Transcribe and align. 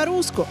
Barusco. 0.00 0.46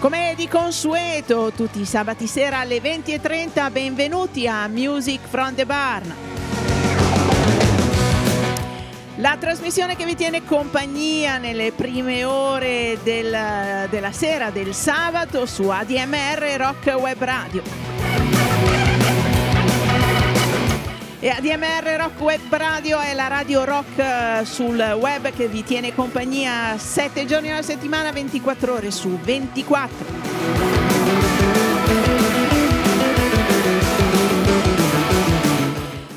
Come 0.00 0.34
di 0.36 0.48
consueto, 0.48 1.52
tutti 1.54 1.80
i 1.80 1.84
sabati 1.84 2.26
sera 2.26 2.58
alle 2.58 2.80
20.30, 2.80 3.70
benvenuti 3.70 4.48
a 4.48 4.66
Music 4.66 5.20
from 5.28 5.54
the 5.54 5.64
Barn. 5.64 6.12
La 9.18 9.36
trasmissione 9.38 9.94
che 9.94 10.04
vi 10.04 10.16
tiene 10.16 10.42
compagnia 10.44 11.38
nelle 11.38 11.70
prime 11.70 12.24
ore 12.24 12.98
del- 13.04 13.86
della 13.88 14.12
sera 14.12 14.50
del 14.50 14.74
sabato 14.74 15.46
su 15.46 15.68
ADMR 15.68 16.56
Rock 16.56 16.96
Web 16.98 17.22
Radio. 17.22 17.85
E 21.26 21.30
ADMR 21.30 21.96
Rock 21.98 22.20
Web 22.20 22.54
Radio 22.54 23.00
è 23.00 23.12
la 23.12 23.26
radio 23.26 23.64
rock 23.64 23.98
eh, 23.98 24.44
sul 24.44 24.78
web 24.78 25.32
che 25.32 25.48
vi 25.48 25.64
tiene 25.64 25.92
compagnia 25.92 26.78
7 26.78 27.26
giorni 27.26 27.50
alla 27.50 27.62
settimana, 27.62 28.12
24 28.12 28.72
ore 28.72 28.92
su 28.92 29.08
24. 29.08 30.06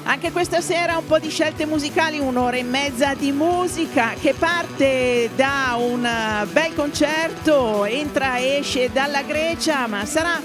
Anche 0.03 0.31
questa 0.31 0.61
sera 0.61 0.97
un 0.97 1.07
po' 1.07 1.17
di 1.17 1.31
scelte 1.31 1.65
musicali, 1.65 2.19
un'ora 2.19 2.57
e 2.57 2.63
mezza 2.63 3.15
di 3.15 3.31
musica 3.31 4.13
che 4.13 4.35
parte 4.35 5.31
da 5.35 5.75
un 5.79 6.05
eh, 6.05 6.45
bel 6.51 6.75
concerto, 6.75 7.83
entra 7.85 8.37
e 8.37 8.57
esce 8.57 8.91
dalla 8.91 9.23
Grecia, 9.23 9.87
ma 9.87 10.05
sarà 10.05 10.39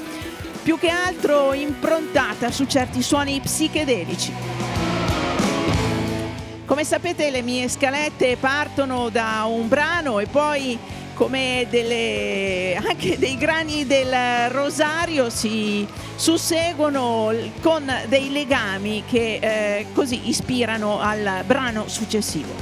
più 0.63 0.79
che 0.79 0.89
altro 0.89 1.53
improntata 1.53 2.51
su 2.51 2.65
certi 2.65 3.03
suoni 3.03 3.39
psichedelici. 3.41 4.54
Come 6.75 6.87
sapete 6.87 7.31
le 7.31 7.41
mie 7.43 7.69
scalette 7.69 8.37
partono 8.37 9.09
da 9.09 9.45
un 9.47 9.69
brano 9.69 10.19
e 10.19 10.27
poi 10.27 10.77
come 11.15 11.69
delle, 11.71 12.77
anche 12.85 13.17
dei 13.17 13.37
grani 13.37 13.87
del 13.87 14.51
rosario 14.51 15.31
si 15.31 15.87
susseguono 16.17 17.33
con 17.63 17.89
dei 18.09 18.33
legami 18.33 19.05
che 19.09 19.39
eh, 19.41 19.87
così 19.93 20.29
ispirano 20.29 20.99
al 20.99 21.45
brano 21.47 21.87
successivo. 21.87 22.53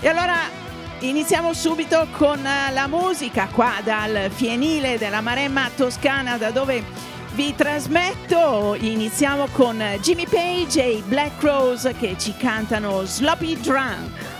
E 0.00 0.08
allora 0.08 0.48
iniziamo 1.00 1.52
subito 1.52 2.06
con 2.10 2.40
la 2.42 2.86
musica 2.88 3.50
qua 3.52 3.74
dal 3.84 4.30
fienile 4.30 4.96
della 4.96 5.20
Maremma 5.20 5.68
Toscana 5.76 6.38
da 6.38 6.50
dove 6.50 7.10
vi 7.34 7.54
trasmetto. 7.54 8.74
Iniziamo 8.78 9.46
con 9.52 9.82
Jimmy 10.00 10.26
Page 10.26 10.82
e 10.82 10.90
i 10.96 11.02
Black 11.06 11.42
Rose 11.42 11.94
che 11.94 12.16
ci 12.18 12.34
cantano 12.36 13.04
Sloppy 13.04 13.58
Drunk. 13.60 14.31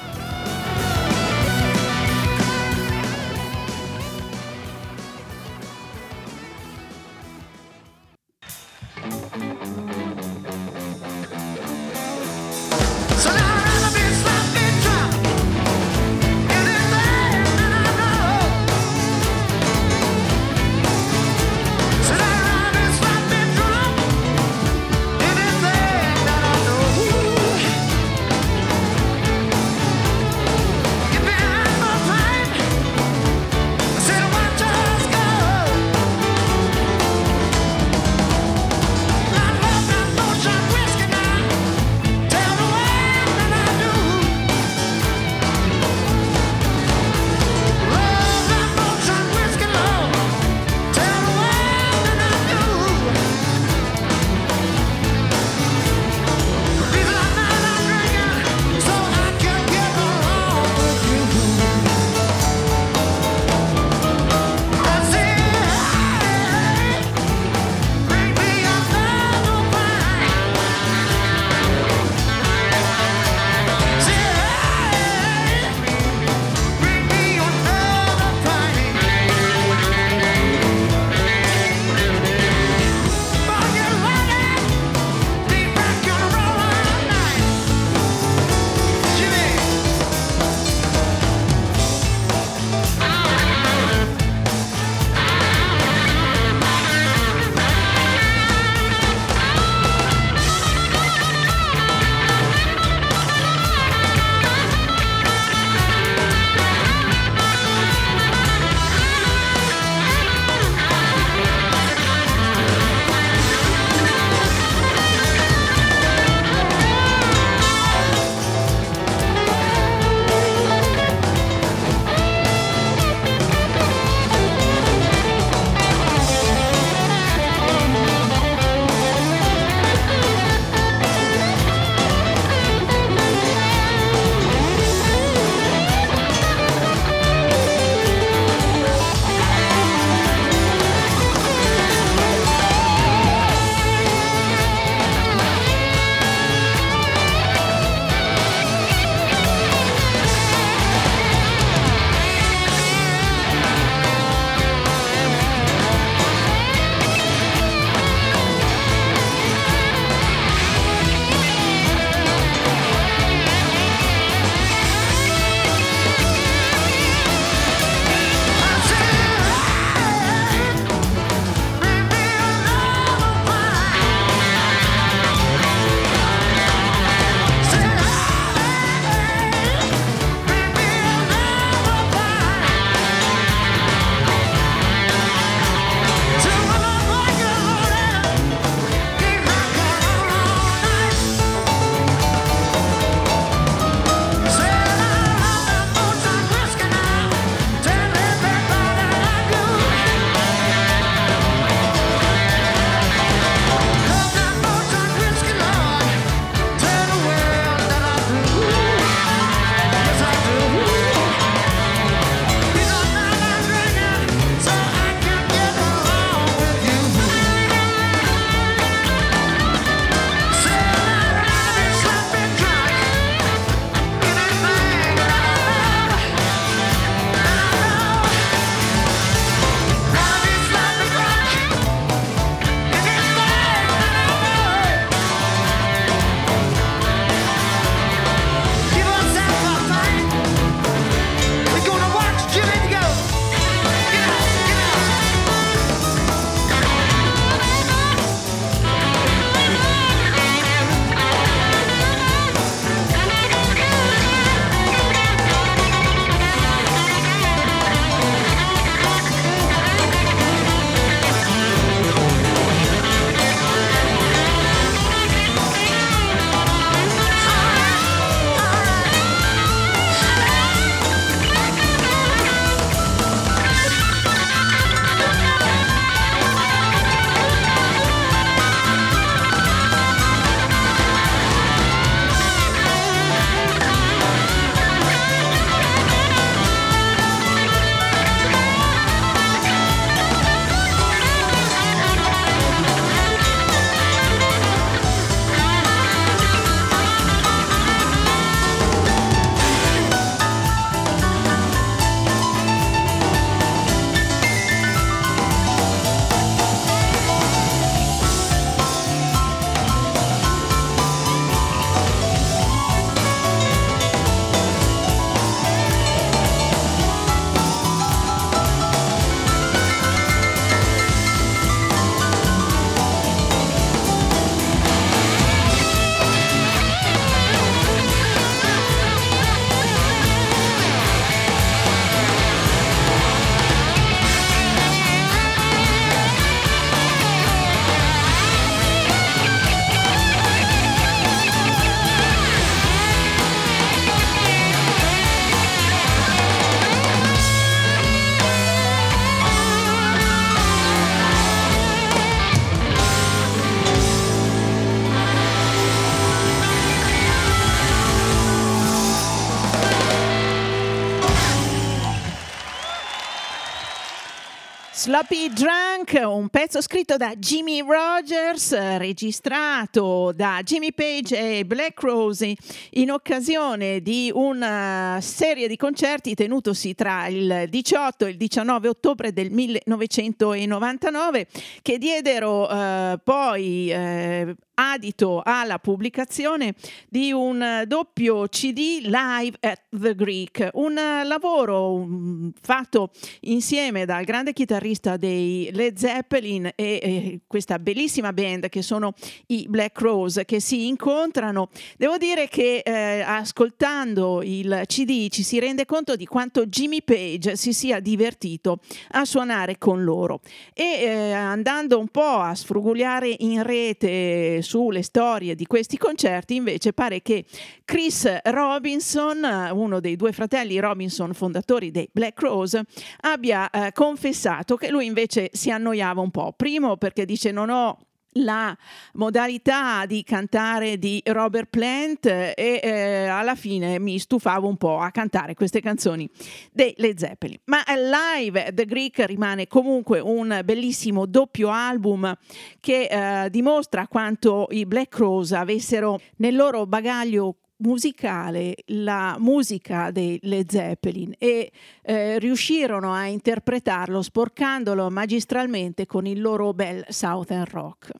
Sloppy 365.02 365.48
Drunk, 365.48 365.91
un 366.20 366.48
pezzo 366.48 366.82
scritto 366.82 367.16
da 367.16 367.34
Jimmy 367.36 367.80
Rogers, 367.80 368.98
registrato 368.98 370.30
da 370.34 370.60
Jimmy 370.62 370.92
Page 370.92 371.58
e 371.58 371.64
Black 371.64 372.02
Rose 372.02 372.54
in 372.90 373.10
occasione 373.10 374.02
di 374.02 374.30
una 374.34 375.18
serie 375.22 375.68
di 375.68 375.76
concerti 375.76 376.34
tenutosi 376.34 376.94
tra 376.94 377.28
il 377.28 377.64
18 377.68 378.26
e 378.26 378.30
il 378.30 378.36
19 378.36 378.88
ottobre 378.88 379.32
del 379.32 379.50
1999 379.50 381.46
che 381.80 381.96
diedero 381.96 382.68
eh, 382.68 383.18
poi 383.24 383.90
eh, 383.90 384.54
adito 384.74 385.42
alla 385.44 385.78
pubblicazione 385.78 386.74
di 387.08 387.30
un 387.32 387.84
doppio 387.86 388.48
CD 388.48 389.00
live 389.02 389.56
at 389.60 389.82
the 389.90 390.14
Greek, 390.14 390.70
un 390.74 390.94
lavoro 391.24 391.92
um, 391.92 392.52
fatto 392.60 393.10
insieme 393.40 394.04
dal 394.04 394.24
grande 394.24 394.52
chitarrista 394.52 395.16
dei 395.16 395.70
Led 395.72 395.96
Zeppelin 396.02 396.66
e, 396.66 396.74
e, 396.74 397.40
questa 397.46 397.78
bellissima 397.78 398.32
band 398.32 398.68
che 398.68 398.82
sono 398.82 399.14
i 399.46 399.66
Black 399.68 400.00
Rose 400.00 400.44
che 400.44 400.58
si 400.58 400.88
incontrano. 400.88 401.68
Devo 401.96 402.16
dire 402.16 402.48
che 402.48 402.82
eh, 402.84 403.20
ascoltando 403.20 404.42
il 404.42 404.82
CD 404.86 405.28
ci 405.28 405.44
si 405.44 405.60
rende 405.60 405.84
conto 405.84 406.16
di 406.16 406.26
quanto 406.26 406.66
Jimmy 406.66 407.02
Page 407.02 407.54
si 407.54 407.72
sia 407.72 408.00
divertito 408.00 408.80
a 409.12 409.24
suonare 409.24 409.78
con 409.78 410.02
loro 410.02 410.40
e 410.74 410.82
eh, 410.82 411.32
andando 411.32 412.00
un 412.00 412.08
po' 412.08 412.40
a 412.40 412.52
sfrugugliare 412.52 413.36
in 413.38 413.62
rete 413.62 414.60
sulle 414.60 415.02
storie 415.02 415.54
di 415.54 415.66
questi 415.66 415.96
concerti, 415.98 416.56
invece 416.56 416.92
pare 416.92 417.22
che 417.22 417.44
Chris 417.84 418.40
Robinson, 418.42 419.70
uno 419.72 420.00
dei 420.00 420.16
due 420.16 420.32
fratelli 420.32 420.80
Robinson 420.80 421.32
fondatori 421.32 421.92
dei 421.92 422.08
Black 422.10 422.40
Rose, 422.40 422.82
abbia 423.20 423.70
eh, 423.70 423.92
confessato 423.92 424.74
che 424.76 424.90
lui 424.90 425.06
invece 425.06 425.50
si 425.52 425.70
annoiava 425.70 425.90
un 426.00 426.30
po'. 426.30 426.52
Primo 426.56 426.96
perché 426.96 427.24
dice 427.24 427.50
non 427.50 427.70
ho 427.70 427.98
la 428.36 428.76
modalità 429.14 430.06
di 430.06 430.22
cantare 430.22 430.98
di 430.98 431.20
Robert 431.26 431.68
Plant 431.68 432.26
e 432.26 432.54
eh, 432.82 433.26
alla 433.26 433.54
fine 433.54 433.98
mi 433.98 434.18
stufavo 434.18 434.66
un 434.68 434.76
po' 434.76 434.98
a 434.98 435.10
cantare 435.10 435.54
queste 435.54 435.80
canzoni 435.80 436.28
dei 436.70 436.94
Led 436.96 437.18
Zeppelin. 437.18 437.58
Ma 437.64 437.82
live 437.88 438.72
The 438.72 438.86
Greek 438.86 439.18
rimane 439.26 439.66
comunque 439.66 440.20
un 440.20 440.60
bellissimo 440.64 441.26
doppio 441.26 441.70
album 441.70 442.34
che 442.80 443.44
eh, 443.44 443.50
dimostra 443.50 444.06
quanto 444.06 444.68
i 444.70 444.86
Black 444.86 445.16
Rose 445.16 445.54
avessero 445.54 446.20
nel 446.36 446.56
loro 446.56 446.86
bagaglio 446.86 447.56
musicale 447.82 448.76
la 448.86 449.36
musica 449.38 450.10
dei 450.10 450.38
Led 450.42 450.70
Zeppelin 450.70 451.34
e 451.38 451.70
eh, 452.02 452.38
riuscirono 452.38 453.12
a 453.12 453.26
interpretarlo 453.26 454.22
sporcandolo 454.22 455.10
magistralmente 455.10 456.06
con 456.06 456.26
il 456.26 456.40
loro 456.40 456.72
bel 456.72 457.04
Southern 457.08 457.66
Rock. 457.70 458.10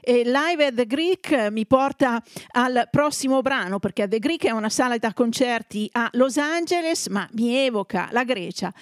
E 0.00 0.22
Live 0.24 0.64
at 0.64 0.74
the 0.74 0.86
Greek 0.86 1.48
mi 1.50 1.66
porta 1.66 2.22
al 2.52 2.88
prossimo 2.90 3.42
brano 3.42 3.78
perché 3.78 4.08
The 4.08 4.18
Greek 4.18 4.46
è 4.46 4.50
una 4.50 4.70
sala 4.70 4.96
da 4.96 5.12
concerti 5.12 5.88
a 5.92 6.08
Los 6.12 6.38
Angeles 6.38 7.08
ma 7.08 7.28
mi 7.32 7.54
evoca 7.54 8.08
la 8.10 8.24
Grecia 8.24 8.72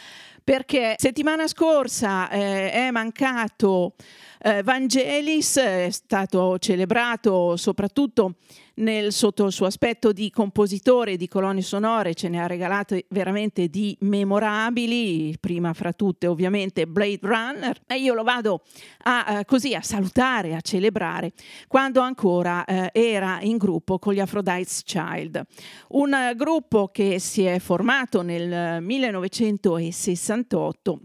perché 0.46 0.94
settimana 0.96 1.48
scorsa 1.48 2.30
eh, 2.30 2.70
è 2.70 2.90
mancato 2.92 3.94
eh, 4.38 4.62
Vangelis, 4.62 5.58
è 5.58 5.88
stato 5.90 6.56
celebrato 6.58 7.56
soprattutto 7.56 8.36
nel, 8.76 9.12
sotto 9.12 9.46
il 9.46 9.52
suo 9.52 9.66
aspetto 9.66 10.12
di 10.12 10.30
compositore 10.30 11.16
di 11.16 11.28
colonne 11.28 11.62
sonore, 11.62 12.14
ce 12.14 12.28
ne 12.28 12.40
ha 12.40 12.46
regalate 12.46 13.06
veramente 13.08 13.68
di 13.68 13.96
memorabili, 14.00 15.36
prima 15.38 15.72
fra 15.72 15.92
tutte 15.92 16.26
ovviamente 16.26 16.86
Blade 16.86 17.20
Runner, 17.22 17.80
e 17.86 17.96
io 17.96 18.14
lo 18.14 18.22
vado 18.22 18.62
a, 19.04 19.38
eh, 19.38 19.44
così 19.44 19.74
a 19.74 19.82
salutare, 19.82 20.54
a 20.54 20.60
celebrare, 20.60 21.32
quando 21.68 22.00
ancora 22.00 22.64
eh, 22.64 22.90
era 22.92 23.38
in 23.42 23.56
gruppo 23.56 23.98
con 23.98 24.12
gli 24.12 24.20
Aphrodite's 24.20 24.82
Child, 24.82 25.42
un 25.88 26.12
uh, 26.12 26.34
gruppo 26.34 26.88
che 26.88 27.18
si 27.18 27.44
è 27.44 27.58
formato 27.58 28.22
nel 28.22 28.82
1968 28.82 31.00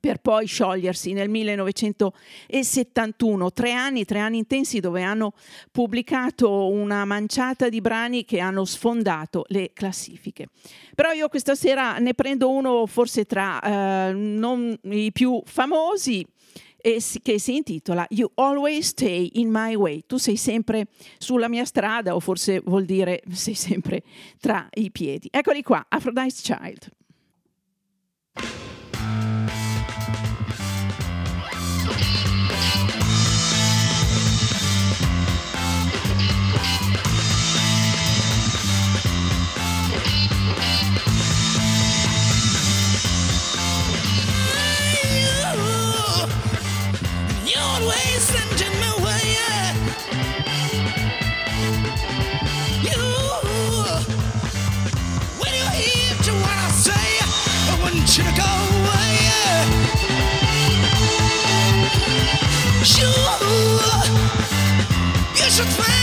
per 0.00 0.18
poi 0.18 0.46
sciogliersi 0.46 1.12
nel 1.12 1.28
1971, 1.28 3.52
tre 3.52 3.72
anni, 3.72 4.04
tre 4.04 4.20
anni 4.20 4.38
intensi 4.38 4.78
dove 4.80 5.02
hanno 5.02 5.34
pubblicato 5.70 6.68
una 6.68 7.04
manciata 7.04 7.68
di 7.68 7.80
brani 7.80 8.24
che 8.24 8.40
hanno 8.40 8.64
sfondato 8.64 9.44
le 9.48 9.70
classifiche. 9.72 10.48
Però 10.94 11.12
io 11.12 11.28
questa 11.28 11.54
sera 11.54 11.98
ne 11.98 12.14
prendo 12.14 12.50
uno 12.50 12.86
forse 12.86 13.24
tra 13.24 13.60
eh, 13.60 14.12
non 14.12 14.76
i 14.82 15.12
più 15.12 15.40
famosi, 15.44 16.26
e 16.86 17.02
che 17.20 17.40
si 17.40 17.56
intitola 17.56 18.06
You 18.10 18.30
Always 18.34 18.88
Stay 18.88 19.30
in 19.34 19.48
My 19.50 19.74
Way. 19.74 20.04
Tu 20.06 20.18
sei 20.18 20.36
sempre 20.36 20.86
sulla 21.18 21.48
mia 21.48 21.64
strada, 21.64 22.14
o 22.14 22.20
forse 22.20 22.60
vuol 22.64 22.84
dire 22.84 23.24
sei 23.32 23.54
sempre 23.54 24.04
tra 24.38 24.68
i 24.74 24.92
piedi. 24.92 25.28
Eccoli 25.32 25.64
qua, 25.64 25.84
Aphrodite's 25.88 26.42
Child. 26.42 26.95
you. 62.94 63.04
You 65.34 65.50
should 65.50 65.66
find. 65.66 65.95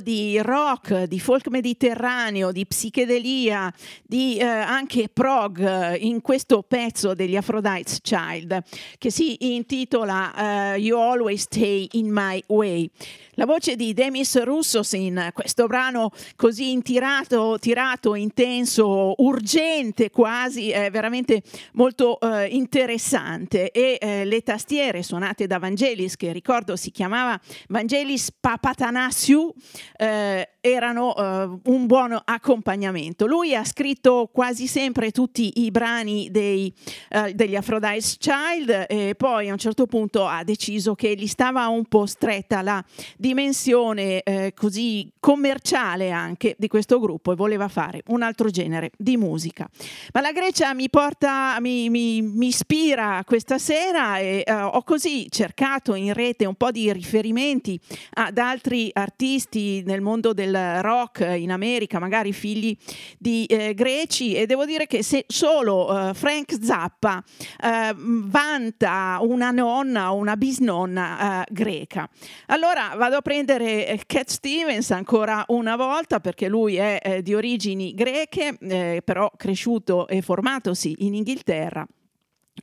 Di 0.00 0.40
rock, 0.40 1.04
di 1.04 1.20
folk 1.20 1.48
mediterraneo, 1.48 2.52
di 2.52 2.66
psichedelia, 2.66 3.72
di 4.02 4.36
eh, 4.38 4.44
anche 4.44 5.08
prog 5.12 5.60
eh, 5.60 5.96
in 5.96 6.20
questo 6.20 6.62
pezzo 6.62 7.14
degli 7.14 7.36
Aphrodite's 7.36 8.00
Child 8.02 8.62
che 8.98 9.10
si 9.10 9.54
intitola 9.54 10.74
eh, 10.74 10.78
You 10.78 10.98
Always 10.98 11.42
Stay 11.42 11.88
in 11.92 12.10
My 12.10 12.42
Way. 12.46 12.90
La 13.34 13.46
voce 13.46 13.74
di 13.74 13.92
Demis 13.92 14.40
Russos 14.42 14.92
in 14.92 15.30
questo 15.32 15.66
brano 15.66 16.10
così 16.36 16.70
intirato, 16.70 17.56
tirato, 17.58 18.14
intenso, 18.14 19.14
urgente 19.18 20.10
quasi, 20.10 20.70
è 20.70 20.90
veramente 20.90 21.42
molto 21.72 22.20
eh, 22.20 22.46
interessante. 22.46 23.70
E 23.72 23.98
eh, 24.00 24.24
le 24.24 24.42
tastiere 24.42 25.02
suonate 25.02 25.46
da 25.46 25.58
Vangelis, 25.58 26.16
che 26.16 26.32
ricordo 26.32 26.76
si 26.76 26.90
chiamava 26.90 27.38
Vangelis 27.68 28.30
Papatanasiu, 28.38 29.52
eh, 29.96 30.53
erano 30.66 31.14
eh, 31.14 31.58
un 31.70 31.86
buon 31.86 32.18
accompagnamento. 32.24 33.26
Lui 33.26 33.54
ha 33.54 33.64
scritto 33.64 34.30
quasi 34.32 34.66
sempre 34.66 35.10
tutti 35.10 35.60
i 35.62 35.70
brani 35.70 36.30
dei, 36.30 36.72
eh, 37.10 37.34
degli 37.34 37.54
Aphrodite's 37.54 38.16
Child 38.16 38.86
e 38.88 39.14
poi 39.14 39.50
a 39.50 39.52
un 39.52 39.58
certo 39.58 39.84
punto 39.86 40.26
ha 40.26 40.42
deciso 40.42 40.94
che 40.94 41.14
gli 41.16 41.26
stava 41.26 41.66
un 41.68 41.84
po' 41.84 42.06
stretta 42.06 42.62
la 42.62 42.82
dimensione 43.18 44.22
eh, 44.22 44.54
così 44.54 45.12
commerciale 45.20 46.10
anche 46.10 46.56
di 46.58 46.68
questo 46.68 46.98
gruppo 46.98 47.32
e 47.32 47.36
voleva 47.36 47.68
fare 47.68 48.02
un 48.06 48.22
altro 48.22 48.48
genere 48.48 48.92
di 48.96 49.18
musica. 49.18 49.68
Ma 50.14 50.22
la 50.22 50.32
Grecia 50.32 50.72
mi 50.72 50.88
porta, 50.88 51.58
mi, 51.60 51.90
mi, 51.90 52.22
mi 52.22 52.46
ispira 52.46 53.22
questa 53.26 53.58
sera 53.58 54.16
e 54.16 54.44
eh, 54.46 54.52
ho 54.54 54.82
così 54.82 55.26
cercato 55.28 55.94
in 55.94 56.14
rete 56.14 56.46
un 56.46 56.54
po' 56.54 56.70
di 56.70 56.90
riferimenti 56.90 57.78
ad 58.14 58.38
altri 58.38 58.88
artisti 58.94 59.82
nel 59.84 60.00
mondo 60.00 60.32
del 60.32 60.52
rock 60.54 61.20
in 61.36 61.50
America, 61.50 61.98
magari 61.98 62.32
figli 62.32 62.76
di 63.18 63.44
eh, 63.46 63.74
greci 63.74 64.34
e 64.34 64.46
devo 64.46 64.64
dire 64.64 64.86
che 64.86 65.02
se 65.02 65.24
solo 65.26 66.08
eh, 66.08 66.14
Frank 66.14 66.56
Zappa 66.60 67.22
eh, 67.62 67.94
vanta 67.96 69.18
una 69.20 69.50
nonna 69.50 70.12
o 70.12 70.16
una 70.16 70.36
bisnonna 70.36 71.42
eh, 71.42 71.52
greca. 71.52 72.08
Allora 72.46 72.94
vado 72.96 73.16
a 73.16 73.20
prendere 73.20 73.86
eh, 73.86 74.00
Cat 74.06 74.28
Stevens 74.28 74.90
ancora 74.90 75.44
una 75.48 75.76
volta 75.76 76.20
perché 76.20 76.48
lui 76.48 76.76
è 76.76 76.98
eh, 77.02 77.22
di 77.22 77.34
origini 77.34 77.94
greche, 77.94 78.56
però 79.04 79.30
cresciuto 79.36 80.06
e 80.08 80.22
formatosi 80.22 80.94
in 80.98 81.14
Inghilterra. 81.14 81.86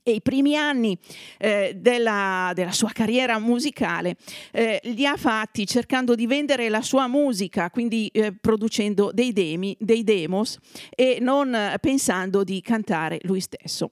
E 0.04 0.14
i 0.14 0.22
primi 0.22 0.56
anni 0.56 0.98
eh, 1.38 1.74
della, 1.76 2.52
della, 2.56 2.72
sua 2.72 2.92
carriera 2.92 3.38
musicale 3.40 4.16
eh, 4.52 4.80
li 4.84 5.06
ha 5.06 5.18
fatti 5.18 5.68
cercando 5.68 6.16
di 6.16 6.26
vendere 6.26 6.70
la 6.70 6.82
sua 6.82 7.08
musica, 7.08 7.70
quindi 7.70 8.08
eh, 8.08 8.34
producendo 8.34 9.12
dei, 9.14 9.34
demi, 9.34 9.76
dei 9.80 10.04
demos 10.04 10.58
e 10.90 11.18
non 11.20 11.76
pensando 11.80 12.44
di 12.44 12.62
cantare 12.62 13.20
lui 13.24 13.42
stesso 13.42 13.90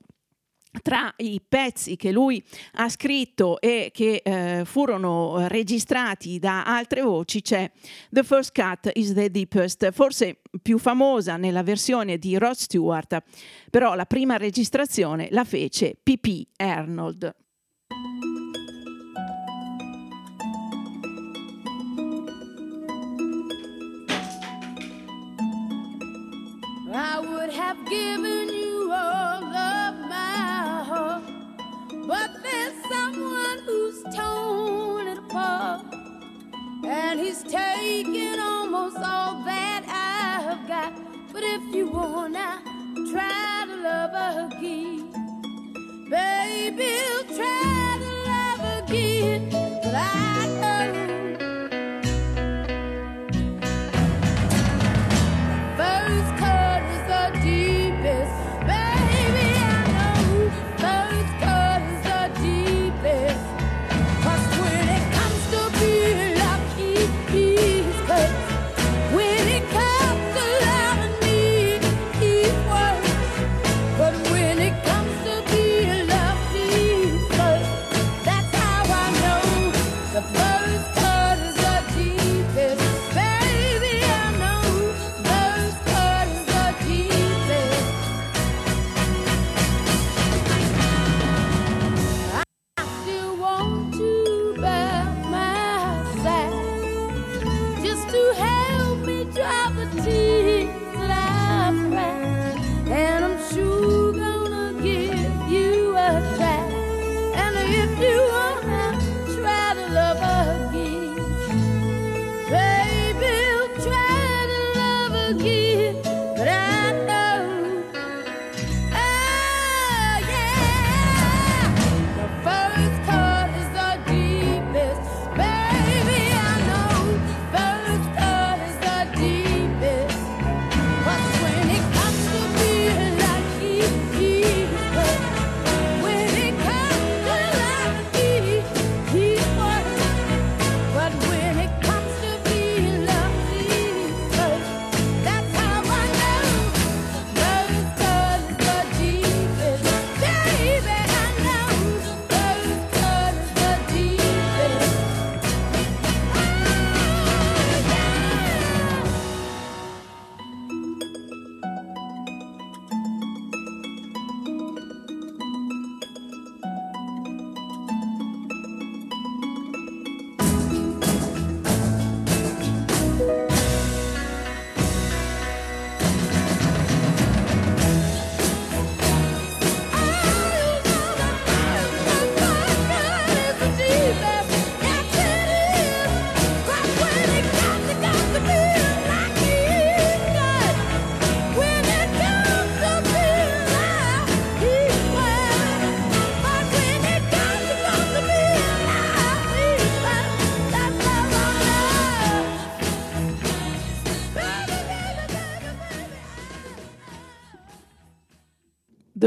tra 0.82 1.14
i 1.18 1.42
pezzi 1.48 1.96
che 1.96 2.12
lui 2.12 2.44
ha 2.74 2.90
scritto 2.90 3.60
e 3.60 3.90
che 3.94 4.22
eh, 4.24 4.66
furono 4.66 5.48
registrati 5.48 6.40
da 6.40 6.64
altre 6.64 7.02
voci 7.02 7.42
c'è 7.42 7.70
The 8.10 8.24
First 8.24 8.52
Cut 8.54 8.92
is 8.94 9.14
the 9.14 9.30
Deepest, 9.32 9.92
forse 9.92 10.42
più 10.62 10.78
famosa 10.78 11.38
nella 11.38 11.64
versione 11.64 12.18
di 12.18 12.38
Rod 12.38 12.56
Stewart, 12.56 13.22
però 13.70 13.96
la 13.96 14.06
prima 14.06 14.38
registrazione 14.38 15.28
la 15.32 15.44
fece 15.44 15.98
P.P. 16.02 16.48
Arnold. 16.58 17.36
I 26.92 27.20
would 27.20 27.52
have 27.52 27.78
given 27.88 28.59
but 32.10 32.32
there's 32.42 32.74
someone 32.90 33.60
who's 33.68 34.02
torn 34.16 35.08
it 35.08 35.20
apart, 35.20 35.86
and 36.84 37.20
he's 37.20 37.44
taken 37.44 38.40
almost 38.40 38.98
all 38.98 39.44
that 39.46 39.84
I've 39.88 40.68
got. 40.68 40.92
But 41.32 41.44
if 41.44 41.62
you 41.76 41.88
wanna 41.88 42.64
try 43.12 43.66
to 43.70 43.76
love 43.90 44.52
again, 44.52 45.12
baby, 46.10 46.98
try 47.38 48.00
to 48.02 48.12
love 48.32 48.84
again. 48.84 49.69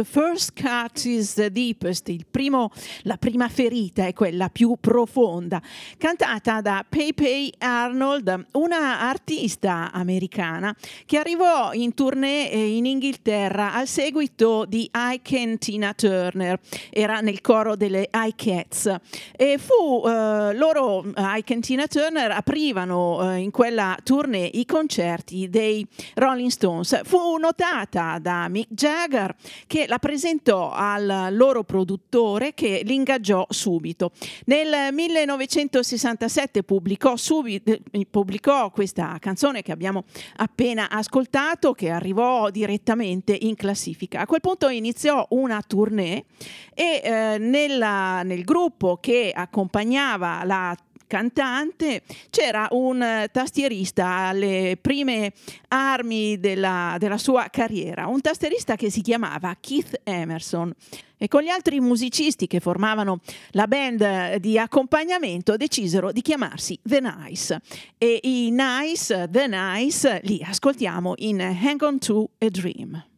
The 0.03 0.21
first 0.21 0.55
cut 0.55 1.05
is 1.05 1.35
the 1.35 1.53
deepest, 1.53 2.11
primo, 2.29 2.73
la 3.03 3.17
prima 3.19 3.49
ferita 3.49 4.05
è 4.05 4.13
quella 4.13 4.49
più 4.49 4.77
profonda, 4.81 5.63
cantata 5.97 6.61
da 6.61 6.85
Pepe 6.89 7.53
Arnold, 7.59 8.47
una 8.55 8.99
artista 8.99 9.93
americana 9.93 10.75
che 11.07 11.19
arrivò 11.19 11.73
in 11.73 11.95
tournée 11.95 12.51
eh, 12.51 12.77
in 12.77 12.87
Inghilterra 12.87 13.75
al 13.75 13.87
seguito 13.87 14.65
di 14.65 14.91
Ike 14.93 15.59
Tina 15.59 15.95
Turner, 15.95 16.59
era 16.91 17.21
nel 17.21 17.41
coro 17.41 17.77
delle 17.77 18.09
I 18.13 18.33
Cats 18.35 18.93
e 19.37 19.57
fu 19.59 20.03
eh, 20.05 20.53
loro, 20.55 21.05
Ike 21.15 21.55
e 21.55 21.61
Tina 21.61 21.87
Turner, 21.87 22.33
aprivano 22.33 23.35
eh, 23.35 23.37
in 23.37 23.53
quella 23.53 23.97
tournée 24.03 24.51
i 24.55 24.67
concerti 24.67 25.49
dei 25.49 25.87
Rolling 26.15 26.51
Stones. 26.51 27.03
Fu 27.05 27.37
notata 27.37 28.19
da 28.19 28.49
Mick 28.49 28.73
Jagger 28.73 29.33
che 29.69 29.91
la 29.93 29.99
presentò 29.99 30.71
al 30.71 31.29
loro 31.33 31.65
produttore 31.65 32.55
che 32.55 32.81
l'ingaggiò 32.83 33.45
subito. 33.51 34.13
Nel 34.47 34.91
1967 34.91 36.63
pubblicò, 36.63 37.15
subito, 37.17 37.77
pubblicò 38.09 38.71
questa 38.71 39.19
canzone 39.21 39.61
che 39.61 39.71
abbiamo 39.71 40.05
appena 40.37 40.89
ascoltato, 40.89 41.75
che 41.75 41.91
arrivò 41.91 42.49
direttamente 42.49 43.37
in 43.39 43.55
classifica. 43.55 44.21
A 44.21 44.27
quel 44.27 44.41
punto 44.41 44.69
iniziò 44.69 45.27
una 45.33 45.61
tournée 45.61 46.25
e 46.73 47.03
eh, 47.05 47.37
nella, 47.39 48.23
nel 48.23 48.45
gruppo 48.45 48.97
che 48.97 49.31
accompagnava 49.35 50.43
la 50.45 50.75
cantante, 51.13 52.01
c'era 52.31 52.69
un 52.71 53.03
eh, 53.03 53.29
tastierista 53.31 54.29
alle 54.29 54.79
prime 54.81 55.35
armi 55.69 56.41
della, 56.41 56.97
della 56.99 57.19
sua 57.19 57.49
carriera, 57.51 58.07
un 58.07 58.23
tastierista 58.23 58.77
che 58.77 58.91
si 58.91 59.03
chiamava 59.03 59.55
Keith 59.61 60.01
Emerson 60.05 60.73
e 61.19 61.29
con 61.29 61.43
gli 61.43 61.51
altri 61.51 61.81
musicisti 61.81 62.47
che 62.47 62.61
formavano 62.61 63.21
la 63.51 63.67
band 63.67 64.37
di 64.37 64.59
accompagnamento 64.59 65.59
decisero 65.59 66.13
di 66.13 66.23
chiamarsi 66.23 66.79
The 66.83 67.01
Nice 67.01 67.61
e 67.99 68.21
i 68.23 68.51
Nice, 68.51 69.29
The 69.31 69.47
Nice, 69.49 70.21
li 70.25 70.43
ascoltiamo 70.43 71.13
in 71.19 71.43
Hang 71.43 71.83
On 71.83 71.99
To 71.99 72.31
A 72.39 72.49
Dream. 72.49 73.12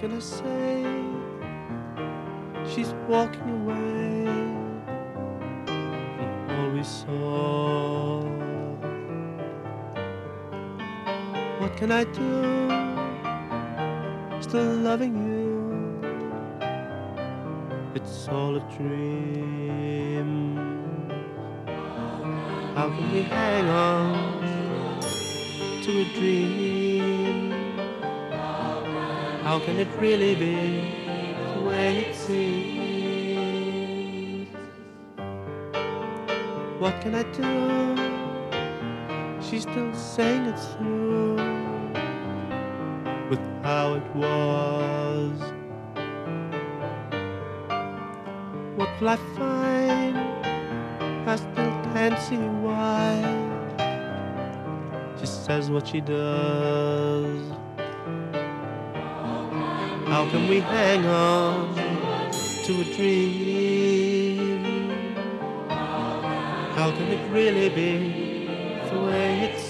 Can 0.00 0.12
I 0.14 0.18
say? 0.20 0.82
She's 2.72 2.94
walking 3.06 3.50
away 3.60 4.24
from 5.66 6.56
all 6.56 6.70
we 6.70 6.82
saw. 6.82 8.22
What 11.60 11.76
can 11.76 11.92
I 11.92 12.04
do? 12.04 12.32
Still 14.40 14.72
loving 14.88 15.14
you. 15.28 15.50
It's 17.94 18.26
all 18.28 18.56
a 18.56 18.60
dream. 18.78 20.56
How 22.74 22.88
can 22.88 23.12
we 23.12 23.20
hang 23.20 23.68
on 23.68 25.02
to 25.82 25.90
a 25.90 26.04
dream? 26.14 26.79
How 29.50 29.58
can 29.58 29.78
it 29.80 29.88
really 29.98 30.36
be 30.36 30.54
the 31.54 31.60
way 31.62 32.04
it 32.04 32.14
seems? 32.14 32.46
What 36.78 37.00
can 37.00 37.16
I 37.16 37.24
do? 37.32 37.96
She's 39.42 39.62
still 39.62 39.92
saying 39.92 40.46
it's 40.46 40.66
through 40.74 41.34
with 43.28 43.40
how 43.64 43.94
it 43.94 44.06
was. 44.14 45.40
What 48.76 49.00
will 49.00 49.08
I 49.08 49.16
find? 49.36 50.16
I 51.28 51.34
still 51.34 51.72
can't 51.92 52.18
see 52.20 52.36
why. 52.36 53.18
She 55.18 55.26
says 55.26 55.70
what 55.72 55.88
she 55.88 56.00
does. 56.00 57.50
How 60.10 60.28
can 60.28 60.48
we 60.48 60.58
hang 60.58 61.06
on 61.06 61.72
to 62.64 62.80
a 62.80 62.84
dream? 62.96 64.64
How 66.74 66.90
can 66.90 67.06
it 67.16 67.30
really 67.30 67.68
be 67.68 68.48
the 68.90 68.98
way 69.04 69.42
it 69.44 69.69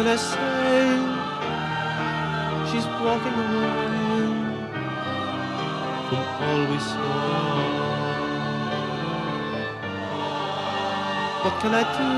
Can 0.00 0.08
I 0.08 0.16
say? 0.16 0.96
She's 2.68 2.86
walking 3.04 3.36
away 3.44 3.84
from 6.08 6.22
all 6.44 6.62
we 6.72 6.78
saw. 6.90 7.60
What 11.44 11.54
can 11.60 11.72
I 11.74 11.84
do? 12.00 12.10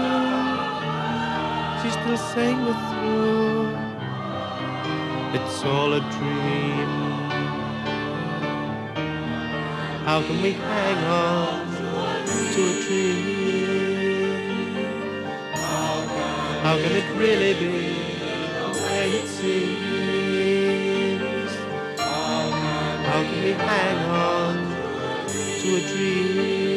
She's 1.83 1.95
still 1.99 2.21
saying 2.33 2.59
we're 2.64 2.83
through. 2.88 3.66
It's 5.37 5.59
all 5.64 5.92
a 5.95 6.01
dream. 6.14 6.90
How 10.07 10.18
can 10.23 10.38
we 10.40 10.53
hang 10.53 11.05
on 11.05 11.66
to 12.53 12.61
a 12.62 12.83
dream? 12.87 13.62
How 16.62 16.77
can 16.77 16.92
it 16.92 17.05
really 17.16 17.55
be 17.55 17.70
the 18.55 18.70
way 18.85 19.11
it 19.11 19.27
seems? 19.27 20.42
How 21.98 23.22
can 23.25 23.42
we 23.42 23.51
hang 23.51 23.98
on 24.09 24.55
to 25.61 25.68
a 25.75 25.81
dream? 25.88 26.72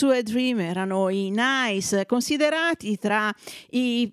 To 0.00 0.12
a 0.12 0.22
Dream 0.22 0.60
erano 0.60 1.10
i 1.10 1.30
Nice, 1.30 2.06
considerati 2.06 2.96
tra 2.96 3.30
i 3.70 4.10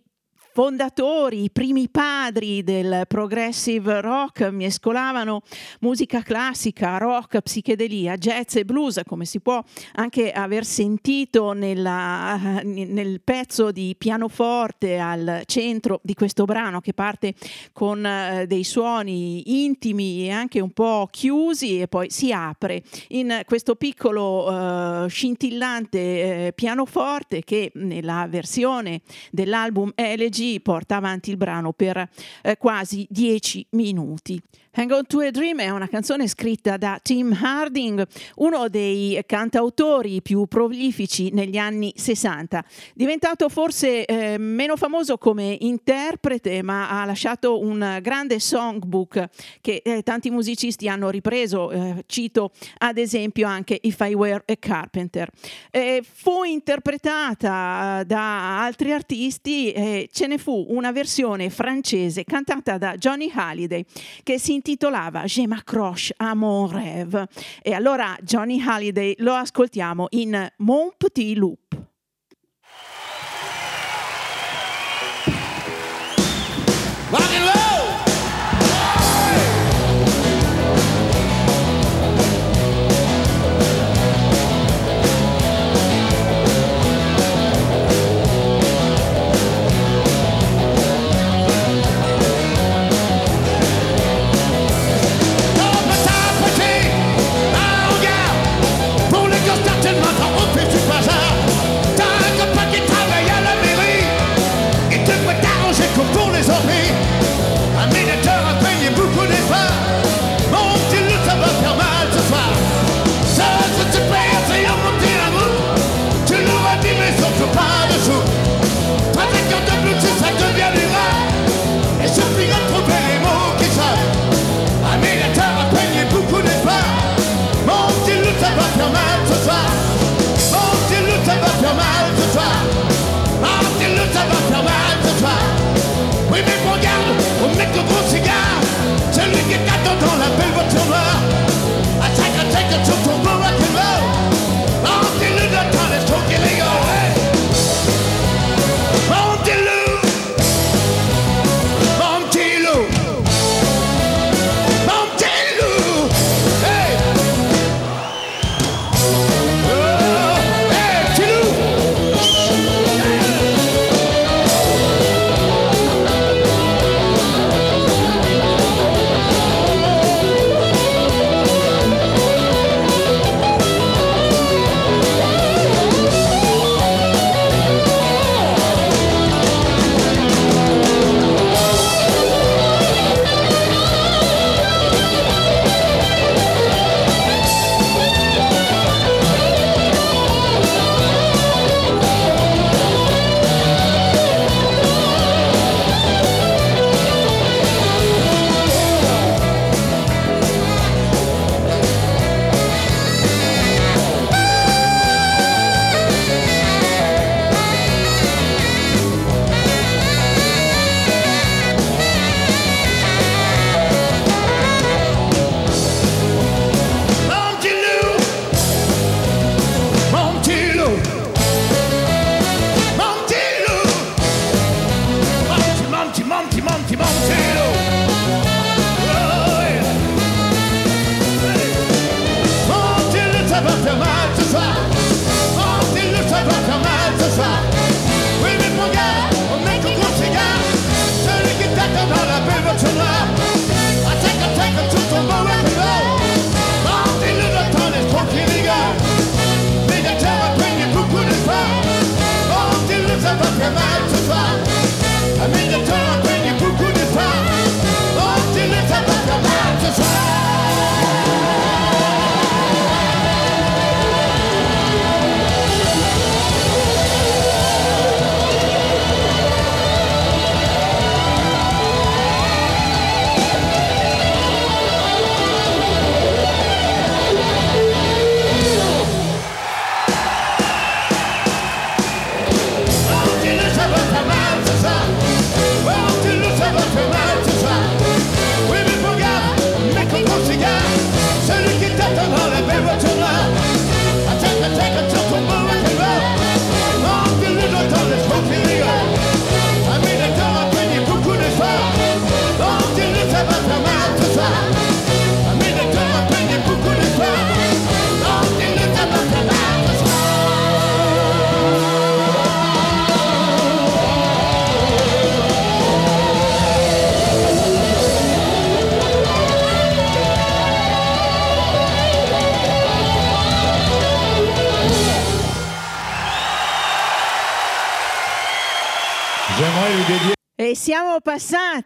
fondatori, 0.57 1.43
i 1.43 1.51
primi 1.51 1.87
padri 1.87 2.63
del 2.63 3.03
progressive 3.07 4.01
rock, 4.01 4.49
mescolavano 4.49 5.43
musica 5.81 6.23
classica, 6.23 6.97
rock, 6.97 7.41
psichedelia, 7.41 8.17
jazz 8.17 8.55
e 8.55 8.65
blues, 8.65 8.99
come 9.05 9.25
si 9.25 9.39
può 9.39 9.63
anche 9.93 10.31
aver 10.31 10.65
sentito 10.65 11.51
nella, 11.51 12.59
nel 12.63 13.21
pezzo 13.23 13.71
di 13.71 13.93
pianoforte 13.95 14.97
al 14.97 15.43
centro 15.45 15.99
di 16.01 16.15
questo 16.15 16.45
brano 16.45 16.81
che 16.81 16.95
parte 16.95 17.35
con 17.71 18.03
eh, 18.03 18.47
dei 18.47 18.63
suoni 18.63 19.63
intimi 19.63 20.25
e 20.25 20.31
anche 20.31 20.59
un 20.59 20.71
po' 20.71 21.07
chiusi 21.11 21.81
e 21.81 21.87
poi 21.87 22.09
si 22.09 22.31
apre 22.31 22.81
in 23.09 23.41
questo 23.45 23.75
piccolo 23.75 25.03
eh, 25.03 25.07
scintillante 25.07 25.99
eh, 26.47 26.53
pianoforte 26.53 27.43
che 27.43 27.69
nella 27.75 28.25
versione 28.27 29.01
dell'album 29.29 29.91
Elegy 29.93 30.45
porta 30.61 30.95
avanti 30.95 31.29
il 31.29 31.37
brano 31.37 31.73
per 31.73 32.09
eh, 32.41 32.57
quasi 32.57 33.05
dieci 33.09 33.65
minuti. 33.71 34.41
Hang 34.79 34.91
On 34.91 35.07
to 35.07 35.21
a 35.21 35.31
Dream 35.31 35.59
è 35.59 35.71
una 35.71 35.87
canzone 35.87 36.27
scritta 36.27 36.77
da 36.77 36.99
Tim 37.01 37.35
Harding, 37.35 38.05
uno 38.35 38.69
dei 38.69 39.19
cantautori 39.25 40.21
più 40.21 40.45
prolifici 40.45 41.31
negli 41.33 41.57
anni 41.57 41.91
60. 41.95 42.63
Diventato 42.93 43.49
forse 43.49 44.05
eh, 44.05 44.37
meno 44.37 44.75
famoso 44.75 45.17
come 45.17 45.57
interprete, 45.61 46.61
ma 46.61 46.89
ha 46.91 47.05
lasciato 47.05 47.59
un 47.59 47.97
grande 48.03 48.39
songbook 48.39 49.29
che 49.61 49.81
eh, 49.83 50.03
tanti 50.03 50.29
musicisti 50.29 50.87
hanno 50.87 51.09
ripreso. 51.09 51.71
Eh, 51.71 52.03
cito 52.05 52.51
ad 52.77 52.99
esempio 52.99 53.47
anche 53.47 53.79
If 53.81 53.99
I 54.01 54.13
Were 54.13 54.43
a 54.45 54.55
Carpenter. 54.59 55.27
Eh, 55.71 56.03
fu 56.07 56.43
interpretata 56.43 58.03
da 58.03 58.61
altri 58.61 58.91
artisti, 58.91 59.71
e 59.71 60.07
ce 60.11 60.27
ne 60.27 60.37
fu 60.37 60.67
una 60.69 60.91
versione 60.91 61.49
francese 61.49 62.23
cantata 62.23 62.77
da 62.77 62.95
Johnny 62.95 63.31
Halliday 63.33 63.83
che 64.21 64.37
si 64.37 64.65
intitolava 64.67 65.25
Je 65.25 65.47
m'accroche 65.47 66.13
à 66.17 66.35
mon 66.35 66.67
rêve. 66.67 67.25
E 67.63 67.73
allora 67.73 68.17
Johnny 68.21 68.59
Halliday 68.59 69.15
lo 69.19 69.33
ascoltiamo 69.33 70.07
in 70.11 70.47
Mon 70.57 70.91
Petit 70.97 71.35
Loup. 71.35 71.86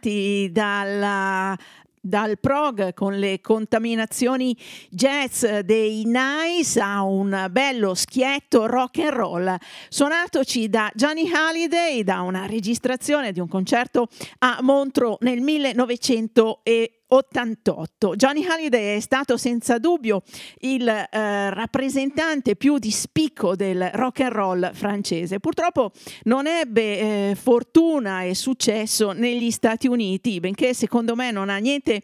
Passati 0.02 0.50
dalla 0.50 1.56
dal 2.04 2.40
prog 2.40 2.94
con 2.94 3.16
le 3.16 3.40
contaminazioni 3.40 4.56
jazz 4.90 5.46
dei 5.60 6.02
Nice 6.04 6.80
a 6.80 7.04
un 7.04 7.46
bello 7.48 7.94
schietto 7.94 8.66
rock 8.66 8.98
and 8.98 9.12
roll. 9.12 9.56
Suonatoci 9.88 10.68
da 10.68 10.90
Johnny 10.96 11.30
Halliday 11.32 12.02
da 12.02 12.22
una 12.22 12.46
registrazione 12.46 13.30
di 13.30 13.38
un 13.38 13.46
concerto 13.46 14.08
a 14.38 14.58
Montreux 14.62 15.18
nel 15.20 15.40
1980 15.42 17.01
88. 17.12 18.14
Johnny 18.16 18.42
Halliday 18.46 18.96
è 18.96 19.00
stato 19.00 19.36
senza 19.36 19.78
dubbio 19.78 20.22
il 20.60 20.88
eh, 20.88 21.06
rappresentante 21.50 22.56
più 22.56 22.78
di 22.78 22.90
spicco 22.90 23.54
del 23.54 23.90
rock 23.92 24.20
and 24.20 24.32
roll 24.32 24.72
francese. 24.72 25.38
Purtroppo 25.38 25.92
non 26.24 26.46
ebbe 26.46 27.30
eh, 27.30 27.34
fortuna 27.34 28.22
e 28.22 28.34
successo 28.34 29.12
negli 29.12 29.50
Stati 29.50 29.88
Uniti, 29.88 30.40
benché 30.40 30.72
secondo 30.72 31.14
me 31.14 31.30
non 31.30 31.50
ha 31.50 31.58
niente 31.58 31.96
eh, 31.96 32.02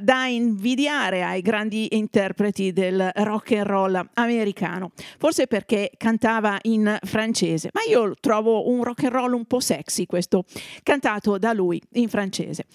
da 0.00 0.26
invidiare 0.26 1.24
ai 1.24 1.42
grandi 1.42 1.96
interpreti 1.96 2.72
del 2.72 3.10
rock 3.14 3.52
and 3.52 3.66
roll 3.66 4.08
americano. 4.14 4.92
Forse 5.18 5.48
perché 5.48 5.90
cantava 5.96 6.58
in 6.62 6.96
francese, 7.02 7.70
ma 7.72 7.80
io 7.88 8.14
trovo 8.20 8.70
un 8.70 8.84
rock 8.84 9.02
and 9.04 9.12
roll 9.12 9.32
un 9.32 9.46
po' 9.46 9.58
sexy 9.58 10.06
questo 10.06 10.44
cantato 10.84 11.38
da 11.38 11.52
lui 11.52 11.82
in 11.94 12.08
francese 12.08 12.66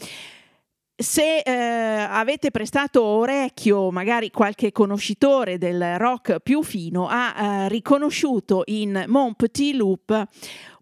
se 0.99 1.39
eh, 1.39 1.51
avete 1.51 2.49
prestato 2.49 3.03
orecchio, 3.03 3.91
magari 3.91 4.31
qualche 4.31 4.71
conoscitore 4.71 5.59
del 5.59 5.99
rock 5.99 6.39
più 6.39 6.63
fino 6.63 7.07
ha 7.07 7.35
eh, 7.35 7.69
riconosciuto 7.69 8.63
in 8.65 9.05
Mon 9.07 9.35
Petit 9.35 9.75
Loop 9.75 10.27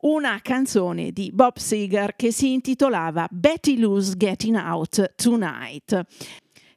una 0.02 0.40
canzone 0.42 1.12
di 1.12 1.32
Bob 1.34 1.58
Seger 1.58 2.16
che 2.16 2.32
si 2.32 2.54
intitolava 2.54 3.28
Betty 3.30 3.78
Lou's 3.78 4.16
Getting 4.16 4.56
Out 4.56 5.16
Tonight. 5.16 6.06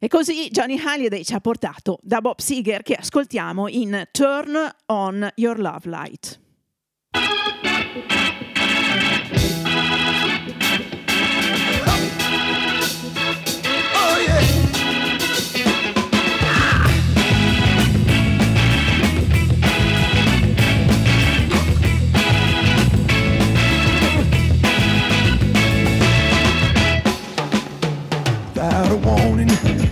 E 0.01 0.09
così 0.09 0.48
Johnny 0.51 0.77
Halliday 0.77 1.22
ci 1.22 1.35
ha 1.35 1.40
portato 1.40 1.98
da 2.03 2.20
Bob 2.20 2.40
Seger 2.40 2.83
che 2.83 2.94
ascoltiamo 2.94 3.68
in 3.68 4.09
Turn 4.11 4.57
on 4.87 5.29
Your 5.37 5.59
Love 5.61 5.88
Light. 5.88 6.40
morning. 29.46 29.88